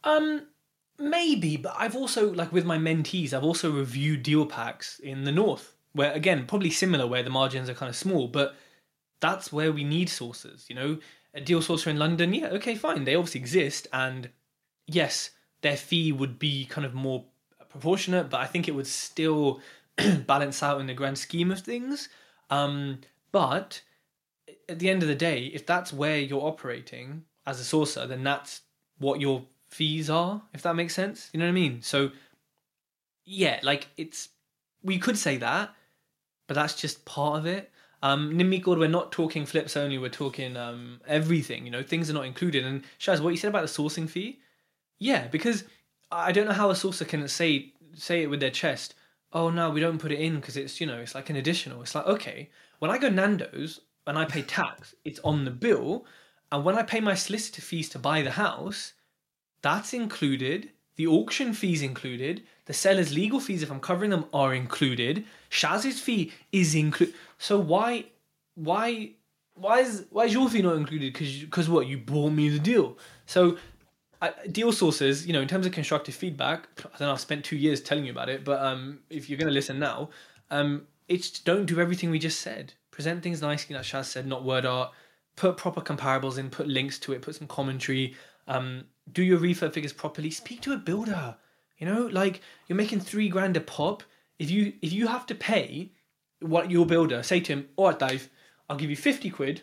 [0.03, 0.39] that level.
[0.39, 0.47] Um,
[0.99, 5.31] maybe, but I've also like with my mentees, I've also reviewed deal packs in the
[5.31, 8.55] north, where again probably similar, where the margins are kind of small, but
[9.19, 10.65] that's where we need sources.
[10.69, 10.99] You know,
[11.33, 14.29] a deal sourcer in London, yeah, okay, fine, they obviously exist, and
[14.87, 15.31] yes,
[15.61, 17.25] their fee would be kind of more
[17.69, 19.61] proportionate, but I think it would still
[20.25, 22.09] balance out in the grand scheme of things.
[22.49, 22.99] Um,
[23.31, 23.81] but
[24.67, 28.23] at the end of the day, if that's where you're operating as a sourcer, then
[28.23, 28.61] that's
[28.97, 31.29] what your fees are, if that makes sense.
[31.33, 31.81] You know what I mean?
[31.81, 32.11] So,
[33.25, 34.29] yeah, like it's,
[34.83, 35.73] we could say that,
[36.47, 37.71] but that's just part of it.
[38.01, 42.13] Um, Nimikord, we're not talking flips only, we're talking um, everything, you know, things are
[42.13, 42.65] not included.
[42.65, 44.39] And Shaz, what you said about the sourcing fee,
[44.99, 45.65] yeah, because
[46.11, 48.95] I don't know how a sourcer can say say it with their chest.
[49.31, 51.81] Oh no, we don't put it in because it's you know it's like an additional.
[51.81, 56.05] It's like okay, when I go Nando's and I pay tax, it's on the bill,
[56.51, 58.93] and when I pay my solicitor fees to buy the house,
[59.61, 60.69] that's included.
[60.95, 62.43] The auction fees included.
[62.65, 65.25] The seller's legal fees, if I'm covering them, are included.
[65.49, 67.15] Shaz's fee is included.
[67.37, 68.05] So why,
[68.55, 69.11] why,
[69.55, 71.13] why is why is your fee not included?
[71.13, 72.97] Because because what you bought me the deal.
[73.25, 73.57] So
[74.21, 77.11] I, deal sources, you know, in terms of constructive feedback, I don't know.
[77.13, 79.79] I've spent two years telling you about it, but um, if you're going to listen
[79.79, 80.09] now,
[80.51, 82.73] um, it's don't do everything we just said.
[82.91, 84.91] Present things nicely, like Shaz said, not word art.
[85.37, 86.49] Put proper comparables in.
[86.49, 87.21] Put links to it.
[87.21, 88.15] Put some commentary.
[88.47, 90.31] Um, do your refurb figures properly.
[90.31, 91.37] Speak to a builder.
[91.77, 94.03] You know, like you're making three grand a pop.
[94.37, 95.91] If you if you have to pay
[96.41, 98.29] what your builder, say to him, all right, Dave,
[98.69, 99.61] I'll give you fifty quid.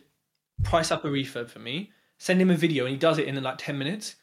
[0.62, 1.92] Price up a refurb for me.
[2.18, 4.16] Send him a video, and he does it in like ten minutes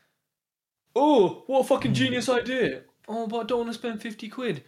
[0.95, 2.81] Oh, what a fucking genius idea!
[3.07, 4.63] Oh, but I don't want to spend fifty quid.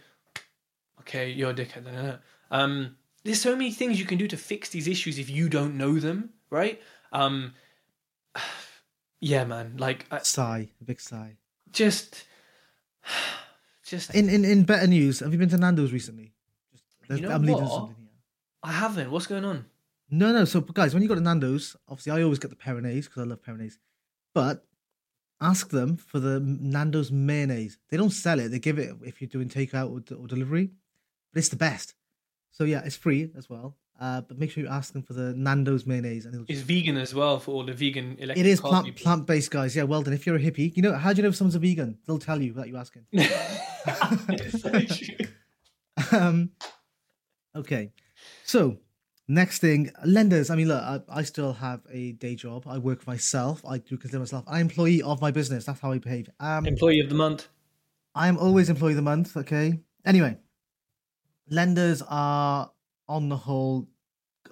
[1.00, 2.18] Okay, you're a dickhead then.
[2.50, 5.76] Um, there's so many things you can do to fix these issues if you don't
[5.76, 6.80] know them, right?
[7.12, 7.54] Um,
[9.20, 9.76] yeah, man.
[9.78, 11.36] Like, I, Sigh, a big sigh.
[11.72, 12.26] just,
[13.84, 14.14] just.
[14.14, 16.32] In in in better news, have you been to Nando's recently?
[17.08, 17.68] Just, You know I'm what?
[17.68, 18.08] something here.
[18.62, 19.10] I haven't.
[19.10, 19.66] What's going on?
[20.10, 20.44] No, no.
[20.44, 23.26] So, guys, when you go to Nando's, obviously, I always get the Perinaise because I
[23.26, 23.78] love Perinaise.
[24.34, 24.64] But
[25.40, 27.78] ask them for the Nando's mayonnaise.
[27.90, 30.70] They don't sell it; they give it if you're doing takeout or, or delivery.
[31.32, 31.94] But it's the best.
[32.50, 33.76] So yeah, it's free as well.
[33.98, 36.96] Uh, but make sure you ask them for the Nando's mayonnaise, and it'll It's vegan
[36.98, 39.02] as well for all the vegan electric it is plant people.
[39.02, 39.74] plant based, guys.
[39.74, 40.12] Yeah, well done.
[40.12, 41.98] If you're a hippie, you know how do you know if someone's a vegan?
[42.06, 43.06] They'll tell you without you asking.
[44.28, 45.26] It's so true.
[46.18, 46.50] um,
[47.54, 47.92] okay,
[48.44, 48.78] so
[49.28, 50.50] next thing, lenders.
[50.50, 52.64] I mean, look, I, I still have a day job.
[52.66, 53.62] I work for myself.
[53.66, 55.64] I do consider myself an employee of my business.
[55.64, 56.28] That's how I behave.
[56.40, 57.48] Um, Employee of the month.
[58.14, 59.36] I am always employee of the month.
[59.36, 59.80] Okay.
[60.04, 60.36] Anyway,
[61.50, 62.70] lenders are
[63.08, 63.88] on the whole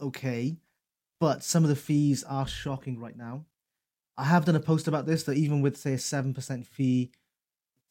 [0.00, 0.56] okay,
[1.20, 3.44] but some of the fees are shocking right now.
[4.16, 7.10] I have done a post about this that even with say a seven percent fee,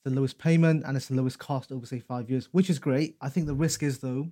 [0.06, 3.16] the lowest payment and it's the lowest cost over say five years, which is great.
[3.22, 4.32] I think the risk is though,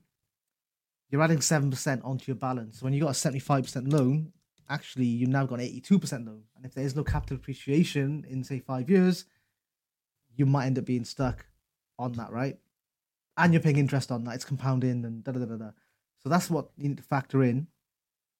[1.09, 2.79] you're adding seven percent onto your balance.
[2.79, 4.31] So when you got a seventy-five percent loan,
[4.69, 8.25] actually you've now got an eighty-two percent loan, and if there is no capital appreciation
[8.29, 9.25] in say five years,
[10.35, 11.45] you might end up being stuck
[11.99, 12.57] on that, right?
[13.37, 14.35] And you're paying interest on that.
[14.35, 15.71] It's compounding and da da da da.
[16.23, 17.67] So that's what you need to factor in.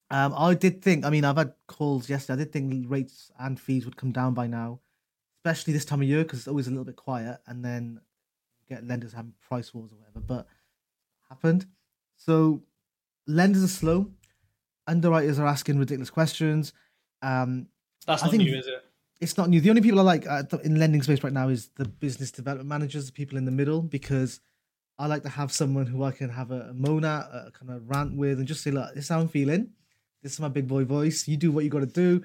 [0.09, 1.05] Um, I did think.
[1.05, 2.41] I mean, I've had calls yesterday.
[2.41, 4.79] I did think rates and fees would come down by now,
[5.39, 8.01] especially this time of year because it's always a little bit quiet, and then
[8.67, 10.47] get lenders having price wars or whatever, but
[11.29, 11.65] happened.
[12.17, 12.61] So
[13.27, 14.11] lenders are slow.
[14.87, 16.73] Underwriters are asking ridiculous questions.
[17.21, 17.67] Um,
[18.05, 18.83] That's not new, is it?
[19.21, 19.61] it's not new.
[19.61, 22.67] The only people I like uh, in lending space right now is the business development
[22.67, 24.39] managers, the people in the middle, because
[25.01, 27.71] I like to have someone who I can have a, a moan at, a kind
[27.71, 29.71] of rant with, and just say, "Look, this is how I'm feeling.
[30.21, 31.27] This is my big boy voice.
[31.27, 32.23] You do what you got to do."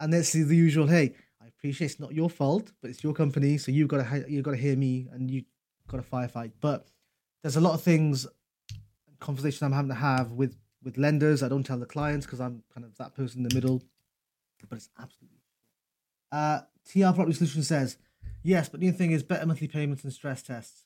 [0.00, 0.86] And that's the usual.
[0.86, 4.24] Hey, I appreciate it's not your fault, but it's your company, so you got to
[4.28, 5.44] you got to hear me, and you
[5.88, 6.52] got to firefight.
[6.60, 6.86] But
[7.42, 8.26] there's a lot of things,
[9.20, 11.42] conversations I'm having to have with with lenders.
[11.42, 13.82] I don't tell the clients because I'm kind of that person in the middle.
[14.68, 15.36] But it's absolutely
[16.32, 17.96] uh, TR Property Solution says,
[18.42, 20.85] yes, but the thing is better monthly payments and stress tests.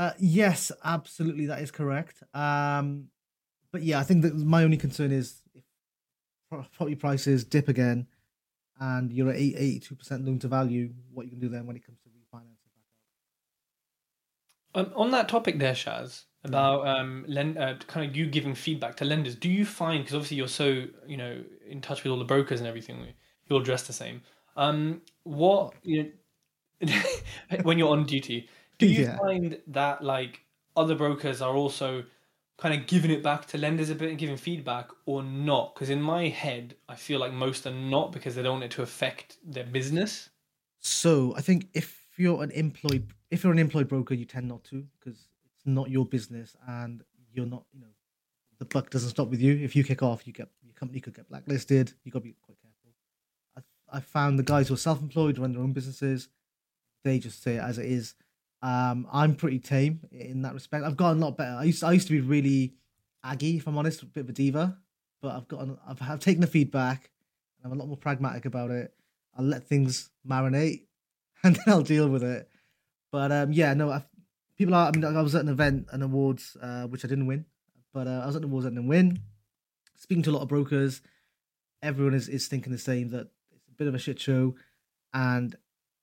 [0.00, 2.22] Uh, yes, absolutely, that is correct.
[2.32, 3.08] Um,
[3.70, 5.62] but yeah, I think that my only concern is if
[6.48, 8.06] property prices dip again
[8.80, 11.98] and you're at 82% loan to value, what you can do then when it comes
[12.00, 12.46] to refinancing.
[14.74, 18.96] Um, on that topic there, Shaz, about um, lend, uh, kind of you giving feedback
[18.96, 22.18] to lenders, do you find because obviously you're so you know in touch with all
[22.18, 23.06] the brokers and everything,
[23.50, 24.22] you're all dressed the same.
[24.56, 26.10] Um, what you
[26.80, 27.02] know,
[27.64, 28.48] when you're on duty,
[28.80, 29.18] do you Yeah.
[29.18, 30.40] find that like
[30.76, 32.04] other brokers are also
[32.58, 35.74] kind of giving it back to lenders a bit and giving feedback, or not?
[35.74, 38.70] Because in my head, I feel like most are not because they don't want it
[38.72, 40.30] to affect their business.
[40.80, 44.64] So I think if you're an employed, if you're an employed broker, you tend not
[44.64, 47.94] to because it's not your business and you're not, you know,
[48.58, 49.56] the buck doesn't stop with you.
[49.58, 51.92] If you kick off, you get your company could get blacklisted.
[52.04, 52.92] You got to be quite careful.
[53.56, 56.28] I I found the guys who are self-employed, run their own businesses,
[57.04, 58.14] they just say it as it is.
[58.62, 60.84] Um, I'm pretty tame in that respect.
[60.84, 61.56] I've gotten a lot better.
[61.58, 62.74] I used I used to be really
[63.24, 64.76] aggy, if I'm honest, a bit of a diva,
[65.22, 67.10] but I've gotten I've, I've taken the feedback
[67.64, 68.94] I'm a lot more pragmatic about it.
[69.36, 70.82] I'll let things marinate
[71.42, 72.48] and then I'll deal with it.
[73.12, 74.06] But um, yeah, no, I've,
[74.56, 74.88] people are.
[74.88, 77.44] I mean, I was at an event, an awards, uh, which I didn't win,
[77.92, 79.20] but uh, I was at an awards, and didn't win.
[79.96, 81.02] Speaking to a lot of brokers,
[81.82, 84.54] everyone is, is thinking the same that it's a bit of a shit show,
[85.12, 85.56] and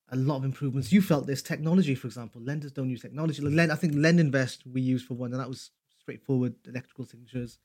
[0.10, 0.92] a lot of improvements.
[0.92, 3.42] You felt this technology, for example, lenders don't use technology.
[3.42, 3.56] Mm.
[3.56, 7.60] Lend, I think LendInvest we used for one, and that was straightforward electrical signatures.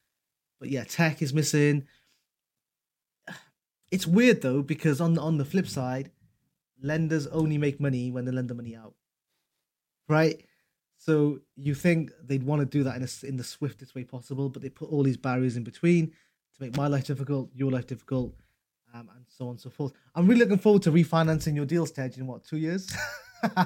[0.58, 1.86] But yeah, tech is missing.
[3.90, 6.10] It's weird though because on on the flip side,
[6.80, 8.94] lenders only make money when they lend the money out,
[10.08, 10.46] right?
[10.96, 14.48] So you think they'd want to do that in a, in the swiftest way possible,
[14.48, 17.86] but they put all these barriers in between to make my life difficult, your life
[17.86, 18.34] difficult,
[18.94, 19.92] um, and so on and so forth.
[20.14, 22.16] I'm really looking forward to refinancing your deals, Ted.
[22.18, 22.90] In what two years?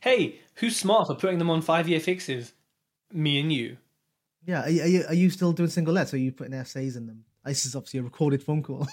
[0.00, 2.54] Hey, who's smart for putting them on five year fixes?
[3.12, 3.76] Me and you.
[4.44, 6.12] yeah, are, you- are you are you still doing single lets?
[6.12, 7.24] Or are you putting SAs in them?
[7.44, 8.86] This is obviously a recorded phone call.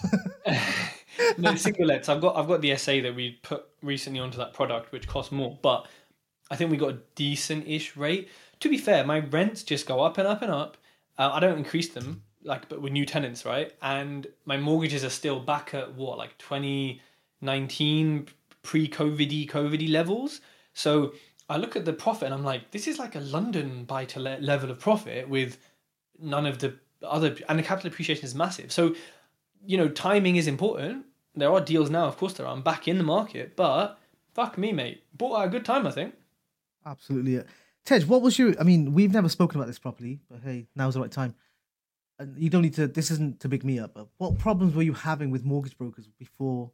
[1.40, 2.10] no single lets.
[2.10, 5.32] I've got I've got the SA that we put recently onto that product, which costs
[5.32, 5.88] more, but
[6.52, 8.30] I think we got a decent-ish rate.
[8.60, 10.78] To be fair, my rents just go up and up and up.
[11.18, 13.72] Uh, I don't increase them, like, but with new tenants, right?
[13.82, 18.28] And my mortgages are still back at what, like 2019
[18.62, 20.42] pre-COVID-y, COVID levels.
[20.74, 21.14] So
[21.50, 24.72] I look at the profit and I'm like, this is like a London buy-to-let level
[24.72, 25.58] of profit with
[26.20, 28.72] none of the other, and the capital appreciation is massive.
[28.72, 28.96] So
[29.66, 31.06] you know, timing is important.
[31.36, 32.54] There are deals now, of course there are.
[32.54, 34.00] I'm back in the market, but
[34.34, 35.04] fuck me, mate.
[35.14, 36.16] Bought at a good time, I think.
[36.86, 37.42] Absolutely.
[37.86, 38.60] Tej, what was your?
[38.60, 41.36] I mean, we've never spoken about this properly, but hey, now's the right time.
[42.20, 42.88] And you don't need to.
[42.88, 43.94] This isn't to big me up.
[43.94, 46.72] But what problems were you having with mortgage brokers before,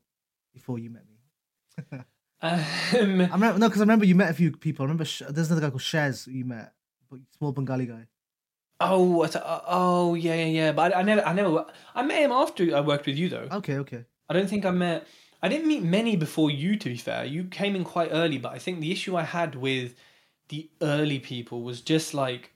[0.53, 1.99] before you met me?
[2.41, 2.60] Um,
[2.91, 4.84] I remember no, because I remember you met a few people.
[4.84, 6.73] I remember there's another guy called Shez who you met,
[7.10, 8.08] but small Bengali guy.
[8.81, 10.71] oh, I oh, yeah, yeah, yeah.
[10.71, 13.47] But I, I never, I never, I met him after I worked with you, though.
[13.51, 14.05] Okay, okay.
[14.29, 15.08] I don't think I met.
[15.41, 16.75] I didn't meet many before you.
[16.75, 19.55] To be fair, you came in quite early, but I think the issue I had
[19.55, 19.95] with
[20.49, 22.51] the early people was just like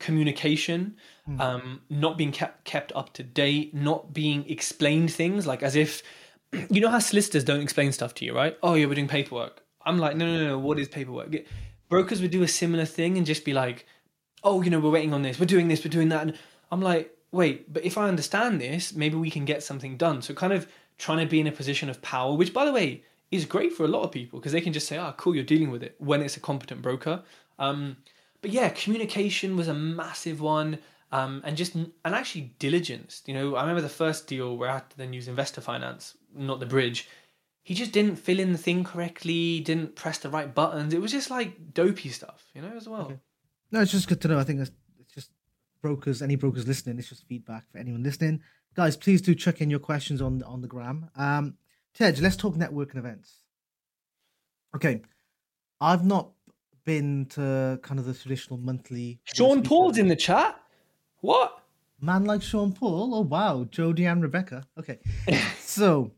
[0.00, 0.96] communication,
[1.38, 6.02] um, not being kept kept up to date, not being explained things like as if
[6.70, 8.58] you know how solicitors don't explain stuff to you, right?
[8.62, 9.62] Oh, yeah, we're doing paperwork.
[9.86, 10.58] I'm like, no, no, no, no.
[10.58, 11.34] What is paperwork?
[11.88, 13.86] Brokers would do a similar thing and just be like,
[14.42, 16.22] oh, you know, we're waiting on this, we're doing this, we're doing that.
[16.22, 16.38] And
[16.72, 20.22] I'm like, wait, but if I understand this, maybe we can get something done.
[20.22, 20.66] So kind of
[20.98, 23.84] trying to be in a position of power, which by the way is great for
[23.84, 25.94] a lot of people because they can just say, ah, cool, you're dealing with it
[25.98, 27.22] when it's a competent broker.
[27.58, 27.96] Um,
[28.40, 30.78] but yeah, communication was a massive one.
[31.12, 33.22] Um, and just and actually diligence.
[33.26, 36.16] You know, I remember the first deal where I had to then use investor finance,
[36.32, 37.08] not the bridge.
[37.62, 40.94] He just didn't fill in the thing correctly, didn't press the right buttons.
[40.94, 43.06] It was just like dopey stuff, you know, as well.
[43.06, 43.18] Okay.
[43.72, 44.38] No, it's just good to know.
[44.38, 44.70] I think it's,
[45.12, 45.30] just
[45.82, 46.98] brokers, any brokers listening.
[46.98, 48.40] It's just feedback for anyone listening.
[48.76, 51.10] Guys, please do chuck in your questions on on the gram.
[51.16, 51.56] Um,
[51.94, 53.34] Tej, let's talk networking events.
[54.76, 55.02] Okay,
[55.80, 56.30] I've not
[56.84, 59.20] been to kind of the traditional monthly.
[59.24, 60.60] Sean Paul's in the chat.
[61.20, 61.62] What?
[62.00, 63.14] Man like Sean Paul?
[63.14, 64.66] Oh wow, Jodie and Rebecca.
[64.78, 64.98] Okay,
[65.60, 66.12] so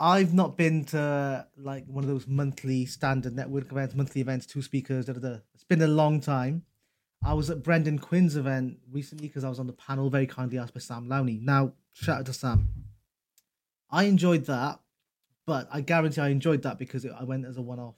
[0.00, 4.62] I've not been to like one of those monthly standard network events, monthly events, two
[4.62, 5.06] speakers.
[5.06, 5.36] Da, da, da.
[5.54, 6.62] It's been a long time.
[7.24, 10.58] I was at Brendan Quinn's event recently because I was on the panel, very kindly
[10.58, 11.42] asked by Sam Lowney.
[11.42, 12.68] Now, shout out to Sam.
[13.90, 14.78] I enjoyed that,
[15.46, 17.96] but I guarantee I enjoyed that because I went as a one-off.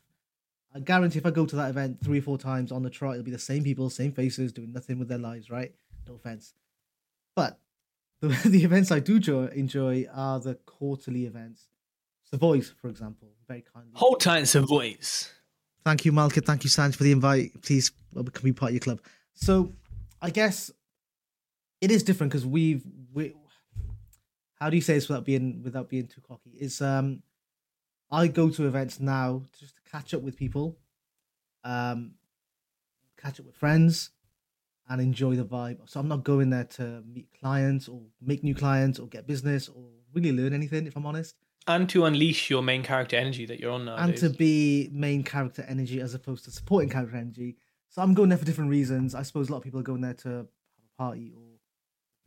[0.75, 3.15] I guarantee if I go to that event three or four times on the trot,
[3.15, 5.75] it'll be the same people, same faces, doing nothing with their lives, right?
[6.07, 6.55] No offense.
[7.35, 7.59] But
[8.21, 9.17] the, the events I do
[9.49, 11.67] enjoy are the quarterly events.
[12.33, 13.91] Voice, for example, very kindly.
[13.95, 15.33] Hold tight, Voice.
[15.85, 16.45] Thank you, Malkit.
[16.45, 17.61] Thank you, Sanj, for the invite.
[17.63, 19.01] Please well, can be part of your club.
[19.35, 19.73] So,
[20.23, 20.71] I guess
[21.81, 23.35] it is different because we've we.
[24.61, 26.51] How do you say this without being without being too cocky?
[26.57, 27.23] Is um,
[28.11, 30.79] I go to events now just to catch up with people,
[31.65, 32.13] um,
[33.17, 34.11] catch up with friends,
[34.89, 35.79] and enjoy the vibe.
[35.89, 39.69] So I'm not going there to meet clients or make new clients or get business
[39.69, 40.87] or really learn anything.
[40.87, 44.17] If I'm honest, and to unleash your main character energy that you're on now, and
[44.17, 47.57] to be main character energy as opposed to supporting character energy.
[47.91, 49.15] So I'm going there for different reasons.
[49.15, 51.43] I suppose a lot of people are going there to have a party or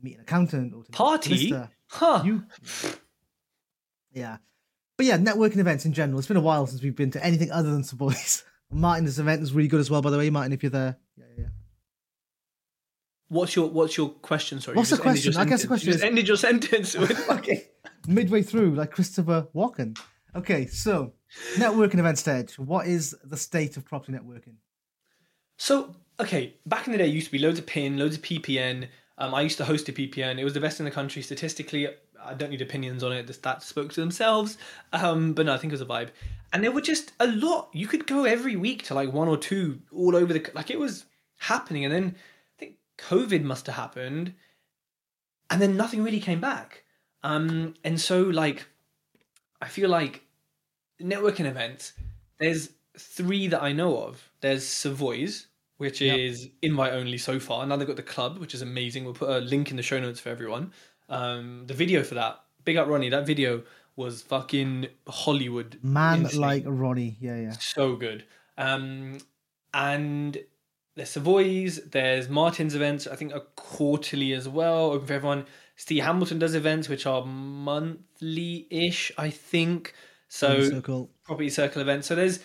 [0.01, 1.53] meet an accountant or to party.
[1.87, 2.21] Huh?
[2.25, 2.43] You,
[4.11, 4.37] yeah,
[4.97, 6.19] but yeah, networking events in general.
[6.19, 8.43] It's been a while since we've been to anything other than Savoys.
[8.71, 10.01] Martin, this event is really good as well.
[10.01, 11.45] By the way, Martin, if you're there, yeah, yeah.
[13.27, 14.61] What's your What's your question?
[14.61, 15.35] Sorry, what's the question?
[15.37, 17.67] I guess the question you is ended your sentence with okay
[18.07, 19.97] midway through, like Christopher Walken.
[20.35, 21.13] Okay, so
[21.55, 22.57] networking events stage.
[22.57, 24.55] What is the state of property networking?
[25.57, 28.87] So, okay, back in the day, used to be loads of PIN, loads of PPN.
[29.17, 30.39] Um, I used to host a PPN.
[30.39, 31.87] It was the best in the country statistically.
[32.25, 33.27] I don't need opinions on it.
[33.27, 34.57] The stats spoke to themselves.
[34.91, 36.09] Um, but no, I think it was a vibe.
[36.51, 37.69] And there were just a lot.
[37.73, 40.79] You could go every week to like one or two all over the like it
[40.79, 41.05] was
[41.37, 41.83] happening.
[41.83, 44.33] And then I think COVID must have happened,
[45.49, 46.83] and then nothing really came back.
[47.23, 48.67] Um, and so like,
[49.61, 50.23] I feel like
[51.01, 51.93] networking events.
[52.39, 54.29] There's three that I know of.
[54.41, 56.17] There's Savoy's, which yep.
[56.17, 57.65] is invite only so far.
[57.65, 59.05] Now they've got the club, which is amazing.
[59.05, 60.71] We'll put a link in the show notes for everyone.
[61.13, 63.09] Um, the video for that, big up Ronnie.
[63.09, 63.63] That video
[63.95, 65.79] was fucking Hollywood.
[65.83, 66.41] Man insane.
[66.41, 68.25] like Ronnie, yeah, yeah, so good.
[68.57, 69.19] Um,
[69.73, 70.37] and
[70.95, 73.07] there's Savoy's, there's Martin's events.
[73.07, 75.45] I think a quarterly as well, open for everyone.
[75.75, 79.93] Steve Hamilton does events which are monthly-ish, I think.
[80.27, 81.09] So circle.
[81.25, 82.07] property circle events.
[82.07, 82.39] So there's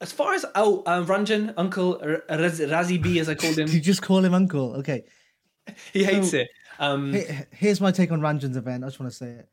[0.00, 3.68] as far as oh uh, Ranjan Uncle Raz, Razi B as I called him.
[3.68, 4.76] you just call him Uncle?
[4.76, 5.04] Okay.
[5.92, 6.48] he hates so, it.
[6.80, 7.14] Um,
[7.52, 8.82] here's my take on Ranjan's event.
[8.82, 9.48] I just want to say it.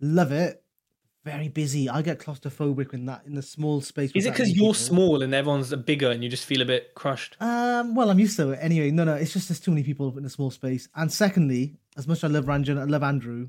[0.00, 0.62] Love it.
[1.24, 1.88] Very busy.
[1.88, 4.10] I get claustrophobic in that in the small space.
[4.12, 4.74] Is it because you're people.
[4.74, 7.36] small and everyone's bigger and you just feel a bit crushed?
[7.40, 7.94] Um.
[7.94, 8.90] Well, I'm used to it anyway.
[8.90, 9.14] No, no.
[9.14, 10.88] It's just there's too many people in a small space.
[10.96, 13.48] And secondly, as much as I love Ranjan, I love Andrew.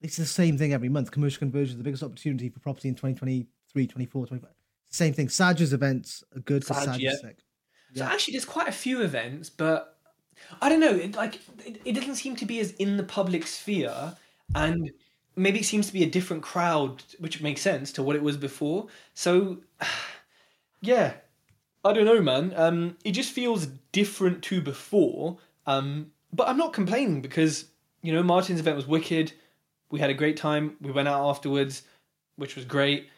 [0.00, 1.10] It's the same thing every month.
[1.10, 4.50] Commercial conversion is the biggest opportunity for property in 2023, 24, 25.
[4.88, 5.28] Same thing.
[5.28, 7.12] Saj's events are good for Saj, yeah.
[7.12, 7.38] sick.
[7.92, 8.06] Yeah.
[8.06, 9.91] So actually, there's quite a few events, but
[10.60, 10.94] I don't know.
[10.94, 14.14] It, like, it, it doesn't seem to be as in the public sphere,
[14.54, 14.90] and
[15.36, 18.36] maybe it seems to be a different crowd, which makes sense to what it was
[18.36, 18.86] before.
[19.14, 19.58] So,
[20.80, 21.14] yeah,
[21.84, 22.52] I don't know, man.
[22.56, 25.38] Um, it just feels different to before.
[25.66, 27.66] Um, but I'm not complaining because
[28.02, 29.32] you know Martin's event was wicked.
[29.90, 30.76] We had a great time.
[30.80, 31.82] We went out afterwards,
[32.36, 33.08] which was great.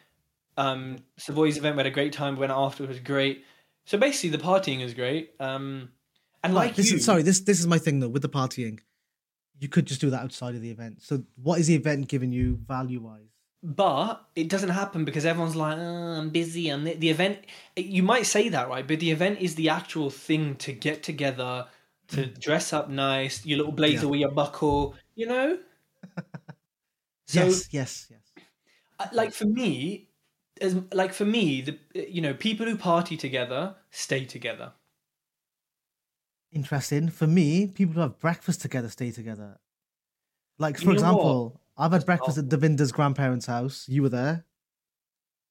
[0.57, 2.35] Um, Savoy's event, we had a great time.
[2.35, 3.43] We went after, it was great.
[3.85, 5.33] So basically, the partying is great.
[5.39, 5.89] Um,
[6.45, 8.79] and like this you, is, sorry, this this is my thing though with the partying.
[9.59, 11.01] You could just do that outside of the event.
[11.01, 13.29] So, what is the event giving you value wise?
[13.63, 17.39] But it doesn't happen because everyone's like, oh, "I'm busy," and the, the event.
[17.75, 18.87] You might say that, right?
[18.87, 21.65] But the event is the actual thing to get together,
[22.09, 22.39] to mm.
[22.39, 24.11] dress up nice, your little blazer yeah.
[24.11, 25.57] with your buckle, you know.
[27.27, 29.11] so, yes, yes, yes.
[29.13, 30.09] Like for me,
[30.61, 34.73] as like for me, the you know people who party together stay together.
[36.55, 37.09] Interesting.
[37.09, 39.59] For me, people who have breakfast together stay together.
[40.57, 43.85] Like for example, I've had breakfast at Devinder's grandparents' house.
[43.89, 44.45] You were there.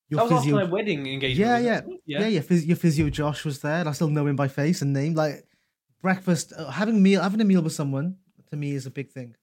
[0.08, 0.56] Your that was physio...
[0.56, 1.38] after my wedding engagement.
[1.38, 2.26] Yeah, yeah, yeah, yeah.
[2.26, 3.86] Your, phys- your physio Josh was there.
[3.86, 5.14] I still know him by face and name.
[5.14, 5.46] Like
[6.00, 8.16] breakfast, uh, having meal, having a meal with someone
[8.50, 9.36] to me is a big thing.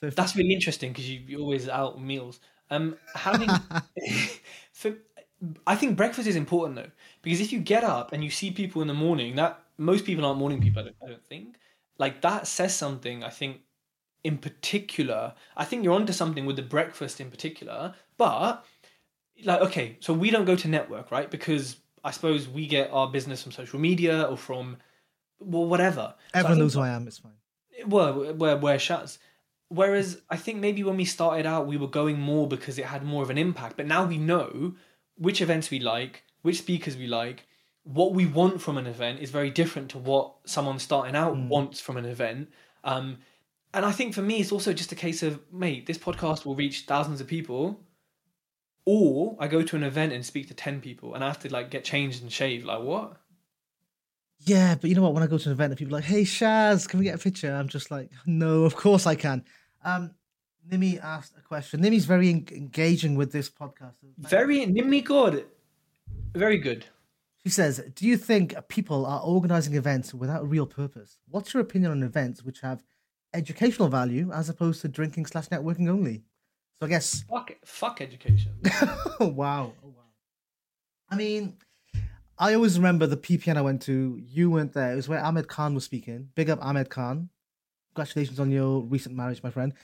[0.00, 2.38] So That's really interesting because you, you're always out meals.
[2.70, 3.48] Um, having
[4.72, 4.94] for,
[5.66, 6.90] I think breakfast is important though
[7.22, 10.24] because if you get up and you see people in the morning, that most people
[10.24, 10.80] aren't morning people.
[10.80, 11.56] I don't, I don't think
[11.98, 13.22] like that says something.
[13.22, 13.60] I think
[14.24, 17.94] in particular, I think you're onto something with the breakfast in particular.
[18.16, 18.64] But
[19.44, 21.30] like, okay, so we don't go to network, right?
[21.30, 24.76] Because I suppose we get our business from social media or from
[25.38, 26.14] well whatever.
[26.34, 27.06] Everyone think- knows who I am.
[27.06, 27.32] It's fine.
[27.86, 29.18] well, where where Shaz.
[29.68, 33.02] Whereas I think maybe when we started out, we were going more because it had
[33.04, 33.78] more of an impact.
[33.78, 34.74] But now we know
[35.16, 37.46] which events we like, which speakers we like,
[37.84, 41.80] what we want from an event is very different to what someone starting out wants
[41.80, 42.48] from an event.
[42.84, 43.18] Um,
[43.74, 46.54] and I think for me, it's also just a case of, mate, this podcast will
[46.54, 47.80] reach thousands of people,
[48.84, 51.48] or I go to an event and speak to ten people, and I have to
[51.48, 52.66] like get changed and shaved.
[52.66, 53.16] Like what?
[54.40, 55.14] Yeah, but you know what?
[55.14, 57.14] When I go to an event and people are like, "Hey, Shaz, can we get
[57.14, 59.44] a picture?" I'm just like, "No, of course I can."
[59.84, 60.10] Um,
[60.68, 61.80] Nimi asked a question.
[61.80, 63.94] Nimi's very en- engaging with this podcast.
[64.18, 65.46] Very Nimi good,
[66.34, 66.84] very good.
[67.44, 71.18] She says, "Do you think people are organizing events without a real purpose?
[71.28, 72.84] What's your opinion on events which have
[73.34, 76.22] educational value as opposed to drinking slash networking only?"
[76.80, 78.52] So I guess, Fuck, fuck education.
[79.20, 80.02] oh wow, oh wow.
[81.10, 81.56] I mean,
[82.38, 84.20] I always remember the PPN I went to.
[84.24, 84.92] You weren't there.
[84.92, 86.28] It was where Ahmed Khan was speaking.
[86.34, 87.28] Big up Ahmed Khan.
[87.94, 89.74] Congratulations on your recent marriage, my friend.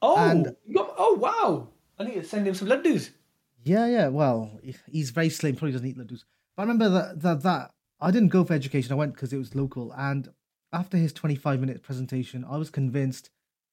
[0.00, 1.68] Oh, And- got, oh wow!
[1.98, 3.10] I need to send him some laddus.
[3.64, 4.08] Yeah, yeah.
[4.08, 4.58] Well,
[4.90, 5.54] he's very slim.
[5.56, 6.24] Probably doesn't eat ladoos.
[6.56, 8.92] But I remember that that, that I didn't go for education.
[8.92, 9.92] I went because it was local.
[9.96, 10.28] And
[10.72, 13.30] after his 25 minute presentation, I was convinced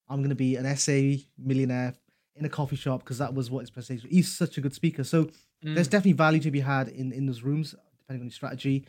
[0.08, 1.94] I'm going to be an SA millionaire
[2.36, 4.10] in a coffee shop because that was what his presentation.
[4.10, 5.04] He's such a good speaker.
[5.04, 5.30] So
[5.62, 8.86] there's definitely value to be had in in those rooms, depending on your strategy.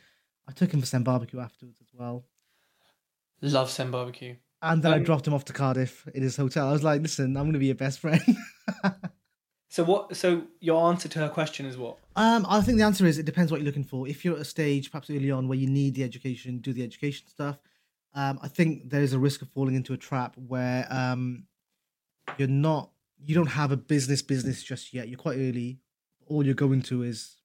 [0.47, 2.25] I took him for some barbecue afterwards as well.
[3.41, 4.35] Love Sem barbecue.
[4.61, 6.67] And then I Um, dropped him off to Cardiff in his hotel.
[6.69, 8.21] I was like, listen, I'm going to be your best friend.
[9.71, 10.17] So what?
[10.17, 11.97] So your answer to her question is what?
[12.17, 14.05] Um, I think the answer is it depends what you're looking for.
[14.05, 16.83] If you're at a stage, perhaps early on, where you need the education, do the
[16.83, 17.57] education stuff.
[18.13, 21.45] Um, I think there's a risk of falling into a trap where um,
[22.37, 25.07] you're not, you don't have a business business just yet.
[25.07, 25.79] You're quite early.
[26.27, 27.37] All you're going to is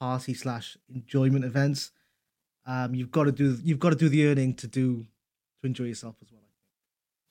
[0.00, 1.90] party slash enjoyment events.
[2.64, 5.04] Um, you've got to do, you've got to do the earning to do
[5.60, 6.35] to enjoy yourself as well.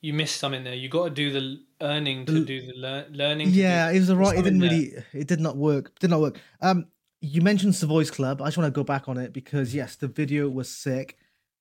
[0.05, 0.75] You missed something there.
[0.75, 3.49] You got to do the earning to do the lear- learning.
[3.49, 4.37] Yeah, it was a right.
[4.37, 4.69] It didn't there.
[4.69, 4.93] really.
[5.13, 5.97] It did not work.
[5.97, 6.39] Did not work.
[6.61, 6.85] Um,
[7.21, 8.39] you mentioned Savoy's Club.
[8.39, 11.17] I just want to go back on it because yes, the video was sick,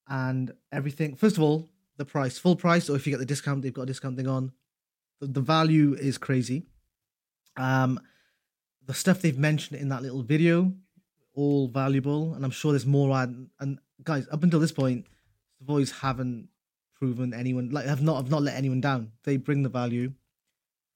[0.09, 1.17] and everything.
[1.17, 3.83] First of all, the price, full price, or if you get the discount, they've got
[3.83, 4.53] a discount thing on.
[5.21, 6.67] The, the value is crazy.
[7.57, 7.99] Um,
[8.85, 10.75] the stuff they've mentioned in that little video,
[11.33, 13.17] all valuable, and I'm sure there's more.
[13.17, 15.07] And, and guys, up until this point,
[15.61, 16.51] Savoy's haven't
[16.95, 19.13] proven anyone like have not have not let anyone down.
[19.25, 20.13] They bring the value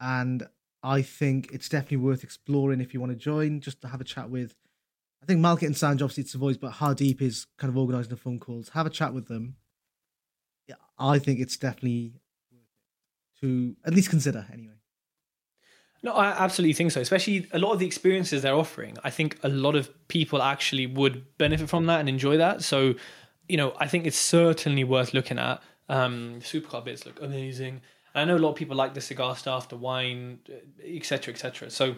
[0.00, 0.46] and
[0.82, 4.04] I think it's definitely worth exploring if you want to join, just to have a
[4.04, 4.54] chat with.
[5.22, 8.16] I think Malkit and Sanj obviously it's Savoy's, but Hardeep is kind of organising the
[8.16, 8.68] phone calls.
[8.70, 9.56] Have a chat with them.
[10.68, 12.12] Yeah, I think it's definitely
[13.40, 14.74] to at least consider anyway.
[16.02, 17.00] No, I absolutely think so.
[17.00, 18.96] Especially a lot of the experiences they're offering.
[19.02, 22.62] I think a lot of people actually would benefit from that and enjoy that.
[22.62, 22.94] So,
[23.48, 25.60] you know, I think it's certainly worth looking at.
[25.88, 27.80] Um, supercar bits look amazing.
[28.14, 30.40] And I know a lot of people like the cigar stuff, the wine,
[30.84, 31.70] etc., etc.
[31.70, 31.96] So,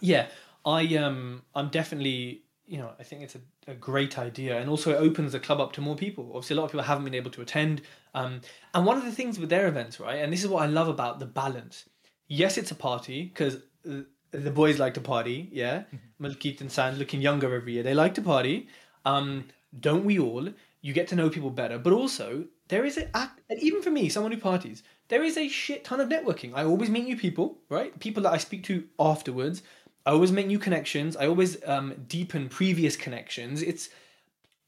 [0.00, 0.28] yeah,
[0.64, 3.40] I um, I'm definitely, you know, I think it's a,
[3.70, 6.26] a great idea, and also it opens the club up to more people.
[6.34, 7.82] Obviously, a lot of people haven't been able to attend.
[8.14, 8.40] Um,
[8.74, 10.88] and one of the things with their events, right, and this is what I love
[10.88, 11.84] about the balance
[12.28, 15.48] yes, it's a party because the boys like to party.
[15.52, 15.84] Yeah,
[16.20, 17.82] Malkit and Sanj looking younger every year.
[17.82, 18.68] They like to party.
[19.04, 19.46] Um,
[19.78, 20.48] don't we all?
[20.80, 23.08] You get to know people better, but also there is a.
[23.50, 26.52] And even for me, someone who parties, there is a shit ton of networking.
[26.54, 27.98] I always meet new people, right?
[27.98, 29.62] People that I speak to afterwards.
[30.06, 31.16] I always make new connections.
[31.16, 33.62] I always um, deepen previous connections.
[33.62, 33.90] It's,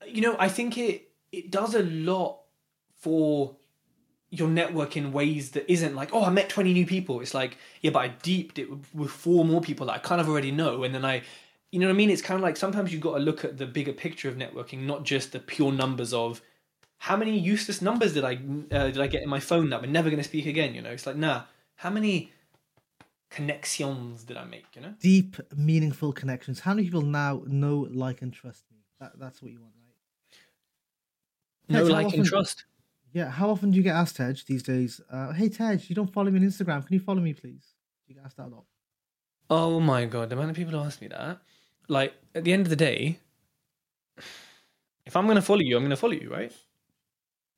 [0.06, 2.40] you know, I think it it does a lot
[2.98, 3.56] for
[4.30, 7.20] your network in ways that isn't like, oh, I met 20 new people.
[7.20, 10.20] It's like, yeah, but I deeped it with, with four more people that I kind
[10.20, 10.84] of already know.
[10.84, 11.22] And then I,
[11.72, 12.10] you know what I mean?
[12.10, 14.82] It's kind of like sometimes you've got to look at the bigger picture of networking,
[14.82, 16.40] not just the pure numbers of
[17.00, 19.90] how many useless numbers did I uh, did I get in my phone that we're
[19.90, 20.74] never going to speak again.
[20.74, 21.44] You know, it's like, nah,
[21.76, 22.30] how many
[23.30, 24.66] connections did I make?
[24.74, 26.60] You know, Deep, meaningful connections.
[26.60, 28.76] How many people now know, like, and trust me?
[29.00, 29.72] That, that's what you want,
[31.68, 31.78] right?
[31.80, 32.66] Tej, how like and trust.
[33.14, 33.30] Yeah.
[33.30, 35.00] How often do you get asked, Tej, these days?
[35.10, 36.86] Uh, hey, Tej, you don't follow me on Instagram.
[36.86, 37.64] Can you follow me, please?
[38.08, 38.64] You get asked that a lot.
[39.48, 41.38] Oh my god, the amount of people who ask me that.
[41.88, 43.20] Like at the end of the day,
[45.06, 46.52] if I'm going to follow you, I'm going to follow you, right?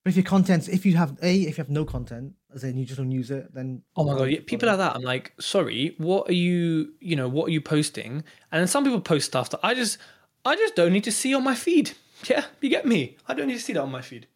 [0.05, 2.77] But if your content, if you have a, if you have no content, as in
[2.77, 4.97] you just don't use it, then Oh my god, yeah, people like that.
[4.97, 6.93] I'm like, sorry, what are you?
[7.01, 8.25] You know, what are you posting?
[8.51, 9.99] And then some people post stuff that I just,
[10.45, 11.93] I just don't need to see on my feed.
[12.31, 13.17] Yeah, you get me.
[13.27, 14.29] I don't need to see that on my feed.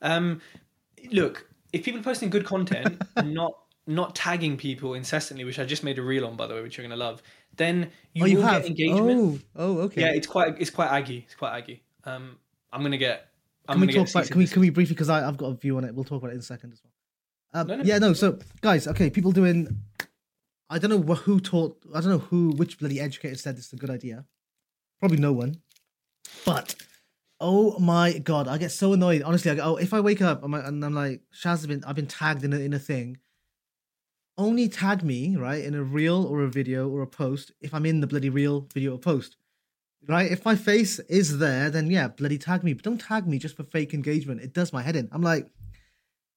[0.00, 0.40] Um,
[1.12, 3.52] look, if people are posting good content, not
[3.86, 6.78] not tagging people incessantly, which I just made a reel on by the way, which
[6.78, 7.22] you're gonna love,
[7.56, 9.44] then you oh, you will have get engagement.
[9.54, 10.00] Oh, oh, okay.
[10.00, 11.24] Yeah, it's quite it's quite aggy.
[11.26, 11.82] It's quite aggy.
[12.04, 12.38] Um,
[12.72, 13.28] I'm gonna get.
[13.68, 14.26] I'm can we talk about?
[14.28, 14.94] Can we can we briefly?
[14.94, 15.94] Because I've got a view on it.
[15.94, 16.92] We'll talk about it in a second as well.
[17.60, 17.84] Um, No, no.
[17.84, 18.12] Yeah, no.
[18.12, 19.82] So, guys, okay, people doing.
[20.68, 21.80] I don't know who taught.
[21.94, 24.24] I don't know who, which bloody educator said this is a good idea.
[24.98, 25.56] Probably no one.
[26.44, 26.74] But
[27.40, 29.22] oh my god, I get so annoyed.
[29.22, 31.66] Honestly, I go, oh, if I wake up I'm like- and I'm like, Shaz has
[31.66, 33.18] been, I've been tagged in a, in a thing.
[34.38, 37.86] Only tag me right in a reel or a video or a post if I'm
[37.86, 39.36] in the bloody reel, video, or post.
[40.08, 40.30] Right?
[40.30, 42.74] If my face is there, then yeah, bloody tag me.
[42.74, 44.40] But don't tag me just for fake engagement.
[44.40, 45.08] It does my head in.
[45.10, 45.50] I'm like,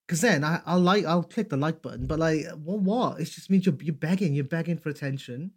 [0.06, 2.80] because then I, I'll like, I'll click the like button, but like, what?
[2.80, 3.20] What?
[3.20, 4.34] It just means you're you're begging.
[4.34, 5.52] You're begging for attention.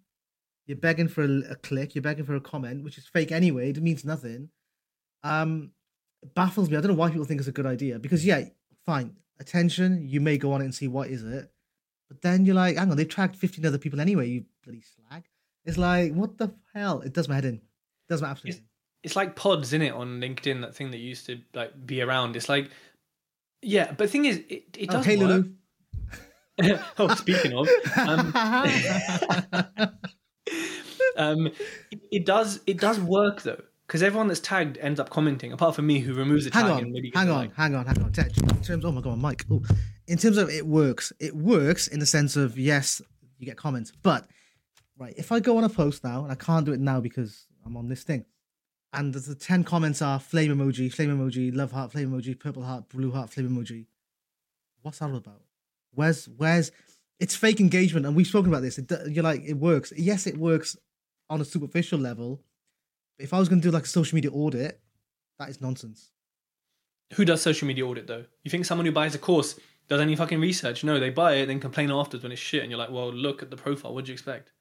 [0.67, 1.95] You're begging for a, a click.
[1.95, 3.71] You're begging for a comment, which is fake anyway.
[3.71, 4.49] It means nothing.
[5.23, 5.71] Um,
[6.35, 6.77] baffles me.
[6.77, 7.97] I don't know why people think it's a good idea.
[7.97, 8.43] Because yeah,
[8.85, 10.07] fine, attention.
[10.07, 11.51] You may go on it and see what is it,
[12.07, 14.27] but then you're like, hang on, they've tracked 15 other people anyway.
[14.27, 15.23] You bloody slag.
[15.65, 17.01] It's like, what the hell?
[17.01, 17.61] It does my head in.
[18.09, 18.55] It does my absolute.
[18.55, 18.67] It's-
[19.03, 20.61] it's like pods, isn't it, on LinkedIn?
[20.61, 22.35] That thing that used to like be around.
[22.35, 22.71] It's like,
[23.61, 25.45] yeah, but the thing is, it, it does okay, work.
[26.59, 26.79] Lulu.
[26.99, 28.31] oh, speaking of, um,
[31.17, 31.47] um,
[31.91, 35.75] it, it does it does work though, because everyone that's tagged ends up commenting, apart
[35.75, 37.85] from me who removes the hang tag on, and maybe gets hang on, hang on,
[37.85, 38.07] hang on.
[38.07, 39.45] In terms, oh my god, Mike.
[39.51, 39.61] Oh,
[40.07, 43.01] in terms of it works, it works in the sense of yes,
[43.37, 44.27] you get comments, but
[44.97, 47.47] right, if I go on a post now and I can't do it now because
[47.65, 48.25] I'm on this thing,
[48.91, 52.89] and the ten comments are flame emoji, flame emoji, love heart, flame emoji, purple heart,
[52.89, 53.85] blue heart, flame emoji.
[54.81, 55.41] What's that all about?
[55.93, 56.71] Where's where's
[57.19, 58.77] it's fake engagement, and we've spoken about this.
[58.77, 59.93] It, you're like it works.
[59.95, 60.75] Yes, it works
[61.29, 62.41] on a superficial level.
[63.19, 64.79] If I was going to do like a social media audit,
[65.39, 66.11] that is nonsense.
[67.13, 68.25] Who does social media audit though?
[68.43, 69.55] You think someone who buys a course
[69.87, 70.83] does any fucking research?
[70.83, 73.43] No, they buy it, then complain afterwards when it's shit, and you're like, well, look
[73.43, 73.93] at the profile.
[73.93, 74.51] What do you expect?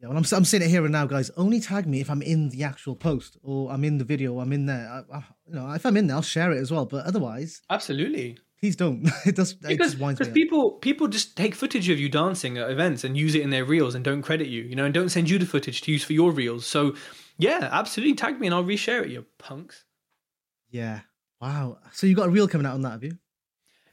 [0.00, 1.30] Yeah, well, I'm, I'm saying it here and now, guys.
[1.36, 4.40] Only tag me if I'm in the actual post or I'm in the video.
[4.40, 5.04] I'm in there.
[5.10, 6.84] I, I, you know, if I'm in there, I'll share it as well.
[6.84, 8.38] But otherwise, Absolutely.
[8.60, 9.08] please don't.
[9.26, 9.52] it does.
[9.52, 10.34] it because just winds me because up.
[10.34, 13.64] people people just take footage of you dancing at events and use it in their
[13.64, 16.04] reels and don't credit you, you know, and don't send you the footage to use
[16.04, 16.66] for your reels.
[16.66, 16.94] So
[17.38, 19.84] yeah, absolutely tag me and I'll reshare it, you punks.
[20.70, 21.00] Yeah.
[21.40, 21.78] Wow.
[21.92, 23.18] So you got a reel coming out on that, have you?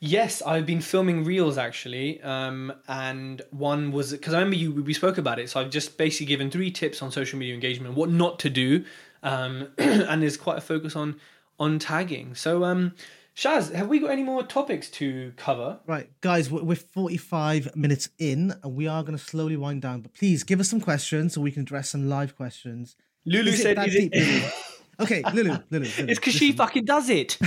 [0.04, 4.96] Yes, I've been filming reels actually, um, and one was because I remember you we
[4.96, 5.48] spoke about it.
[5.52, 8.84] So I've just basically given three tips on social media engagement, what not to do,
[9.22, 11.20] um, and there's quite a focus on
[11.60, 12.34] on tagging.
[12.34, 12.96] So um,
[13.36, 15.80] Shaz, have we got any more topics to cover?
[15.86, 16.50] Right, guys.
[16.50, 20.02] We're, we're 45 minutes in, and we are going to slowly wind down.
[20.02, 22.96] But please give us some questions so we can address some live questions.
[23.26, 24.42] Lulu Is said, "Is it?" deep, Lulu?
[25.00, 25.50] Okay, Lulu.
[25.50, 25.62] Lulu.
[25.72, 27.40] Lulu It's because she fucking does it.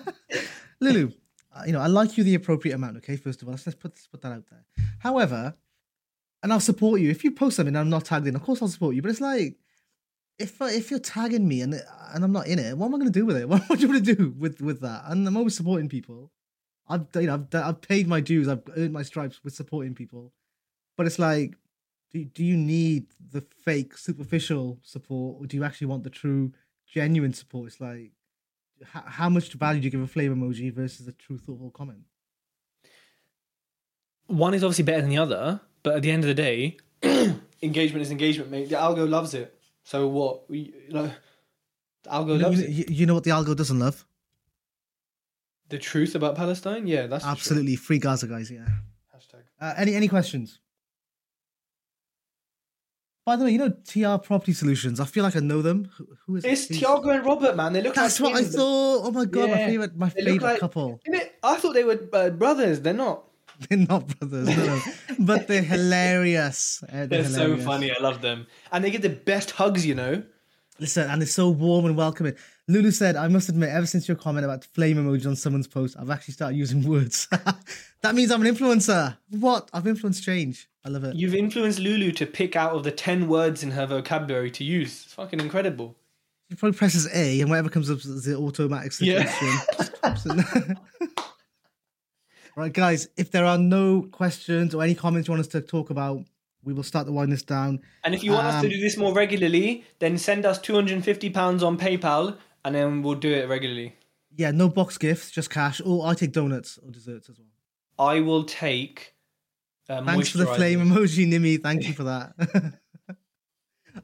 [0.80, 1.10] Lulu,
[1.66, 3.16] you know, I like you the appropriate amount, okay?
[3.16, 4.64] First of all, let's, let's put, let's put that out there.
[4.98, 5.54] However,
[6.42, 7.10] and I'll support you.
[7.10, 9.02] If you post something I'm not tagged in, of course I'll support you.
[9.02, 9.56] But it's like,
[10.38, 11.74] if uh, if you're tagging me and
[12.14, 13.48] and I'm not in it, what am I going to do with it?
[13.48, 15.04] What, what do you want to do with, with that?
[15.06, 16.30] And I'm always supporting people.
[16.88, 18.48] I've, you know, I've, I've paid my dues.
[18.48, 20.32] I've earned my stripes with supporting people.
[20.96, 21.56] But it's like,
[22.12, 25.38] do, do you need the fake, superficial support?
[25.40, 26.52] Or do you actually want the true,
[26.86, 27.68] genuine support?
[27.68, 28.12] It's like,
[28.84, 32.00] how, how much value do you give a flame emoji versus a true thoughtful comment?
[34.26, 36.78] One is obviously better than the other, but at the end of the day,
[37.62, 38.68] engagement is engagement, mate.
[38.68, 39.56] The algo loves it.
[39.84, 40.50] So what?
[40.50, 41.10] We, you know,
[42.02, 42.70] the algo You know, loves you, it.
[42.90, 44.04] you- you know what the algo doesn't love?
[45.68, 46.86] The truth about Palestine?
[46.86, 47.24] Yeah, that's.
[47.24, 48.50] Absolutely, free Gaza, guys.
[48.50, 48.66] Yeah.
[49.14, 49.42] Hashtag.
[49.60, 50.60] Uh, any any questions?
[53.26, 55.00] By the way, you know TR Property Solutions.
[55.00, 55.90] I feel like I know them.
[55.96, 56.52] Who, who is it?
[56.52, 57.72] It's Please- Tiago and Robert, man.
[57.72, 59.00] They look That's like what I thought.
[59.04, 61.00] Oh my god, my favorite, my they favorite like- couple.
[61.42, 62.80] I thought they were uh, brothers.
[62.80, 63.24] They're not.
[63.68, 64.80] They're not brothers, no, no.
[65.18, 66.82] but they're hilarious.
[66.84, 67.90] Uh, they're They're so funny.
[67.90, 68.46] I love them.
[68.70, 70.22] And they get the best hugs, you know.
[70.78, 72.34] Listen, and it's so warm and welcoming.
[72.68, 75.96] Lulu said, I must admit, ever since your comment about flame emoji on someone's post,
[75.98, 77.28] I've actually started using words.
[78.02, 79.16] that means I'm an influencer.
[79.30, 79.70] What?
[79.72, 80.68] I've influenced change.
[80.84, 81.14] I love it.
[81.14, 85.04] You've influenced Lulu to pick out of the 10 words in her vocabulary to use.
[85.04, 85.96] It's fucking incredible.
[86.50, 89.48] She probably presses A and whatever comes up is the automatic suggestion.
[90.26, 90.78] In.
[92.56, 95.90] right, guys, if there are no questions or any comments you want us to talk
[95.90, 96.24] about,
[96.64, 97.80] we will start to wind this down.
[98.02, 101.62] And if you want us to Um, do this more regularly, then send us £250
[101.62, 102.36] on PayPal
[102.66, 103.94] and then we'll do it regularly.
[104.34, 105.80] Yeah, no box gifts, just cash.
[105.84, 107.46] Or I take donuts or desserts as well.
[107.96, 109.14] I will take.
[109.88, 111.62] Uh, Thanks for the flame emoji, Nimi.
[111.62, 112.32] Thank you for that.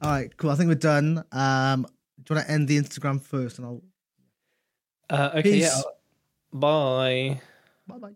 [0.01, 0.49] All right, cool.
[0.49, 1.25] I think we're done.
[1.33, 1.85] Um,
[2.23, 3.83] do you want to end the Instagram first, and I'll
[5.09, 5.63] Uh, okay, Peace.
[5.63, 5.81] yeah.
[6.53, 7.41] Bye.
[7.85, 8.15] bye bye.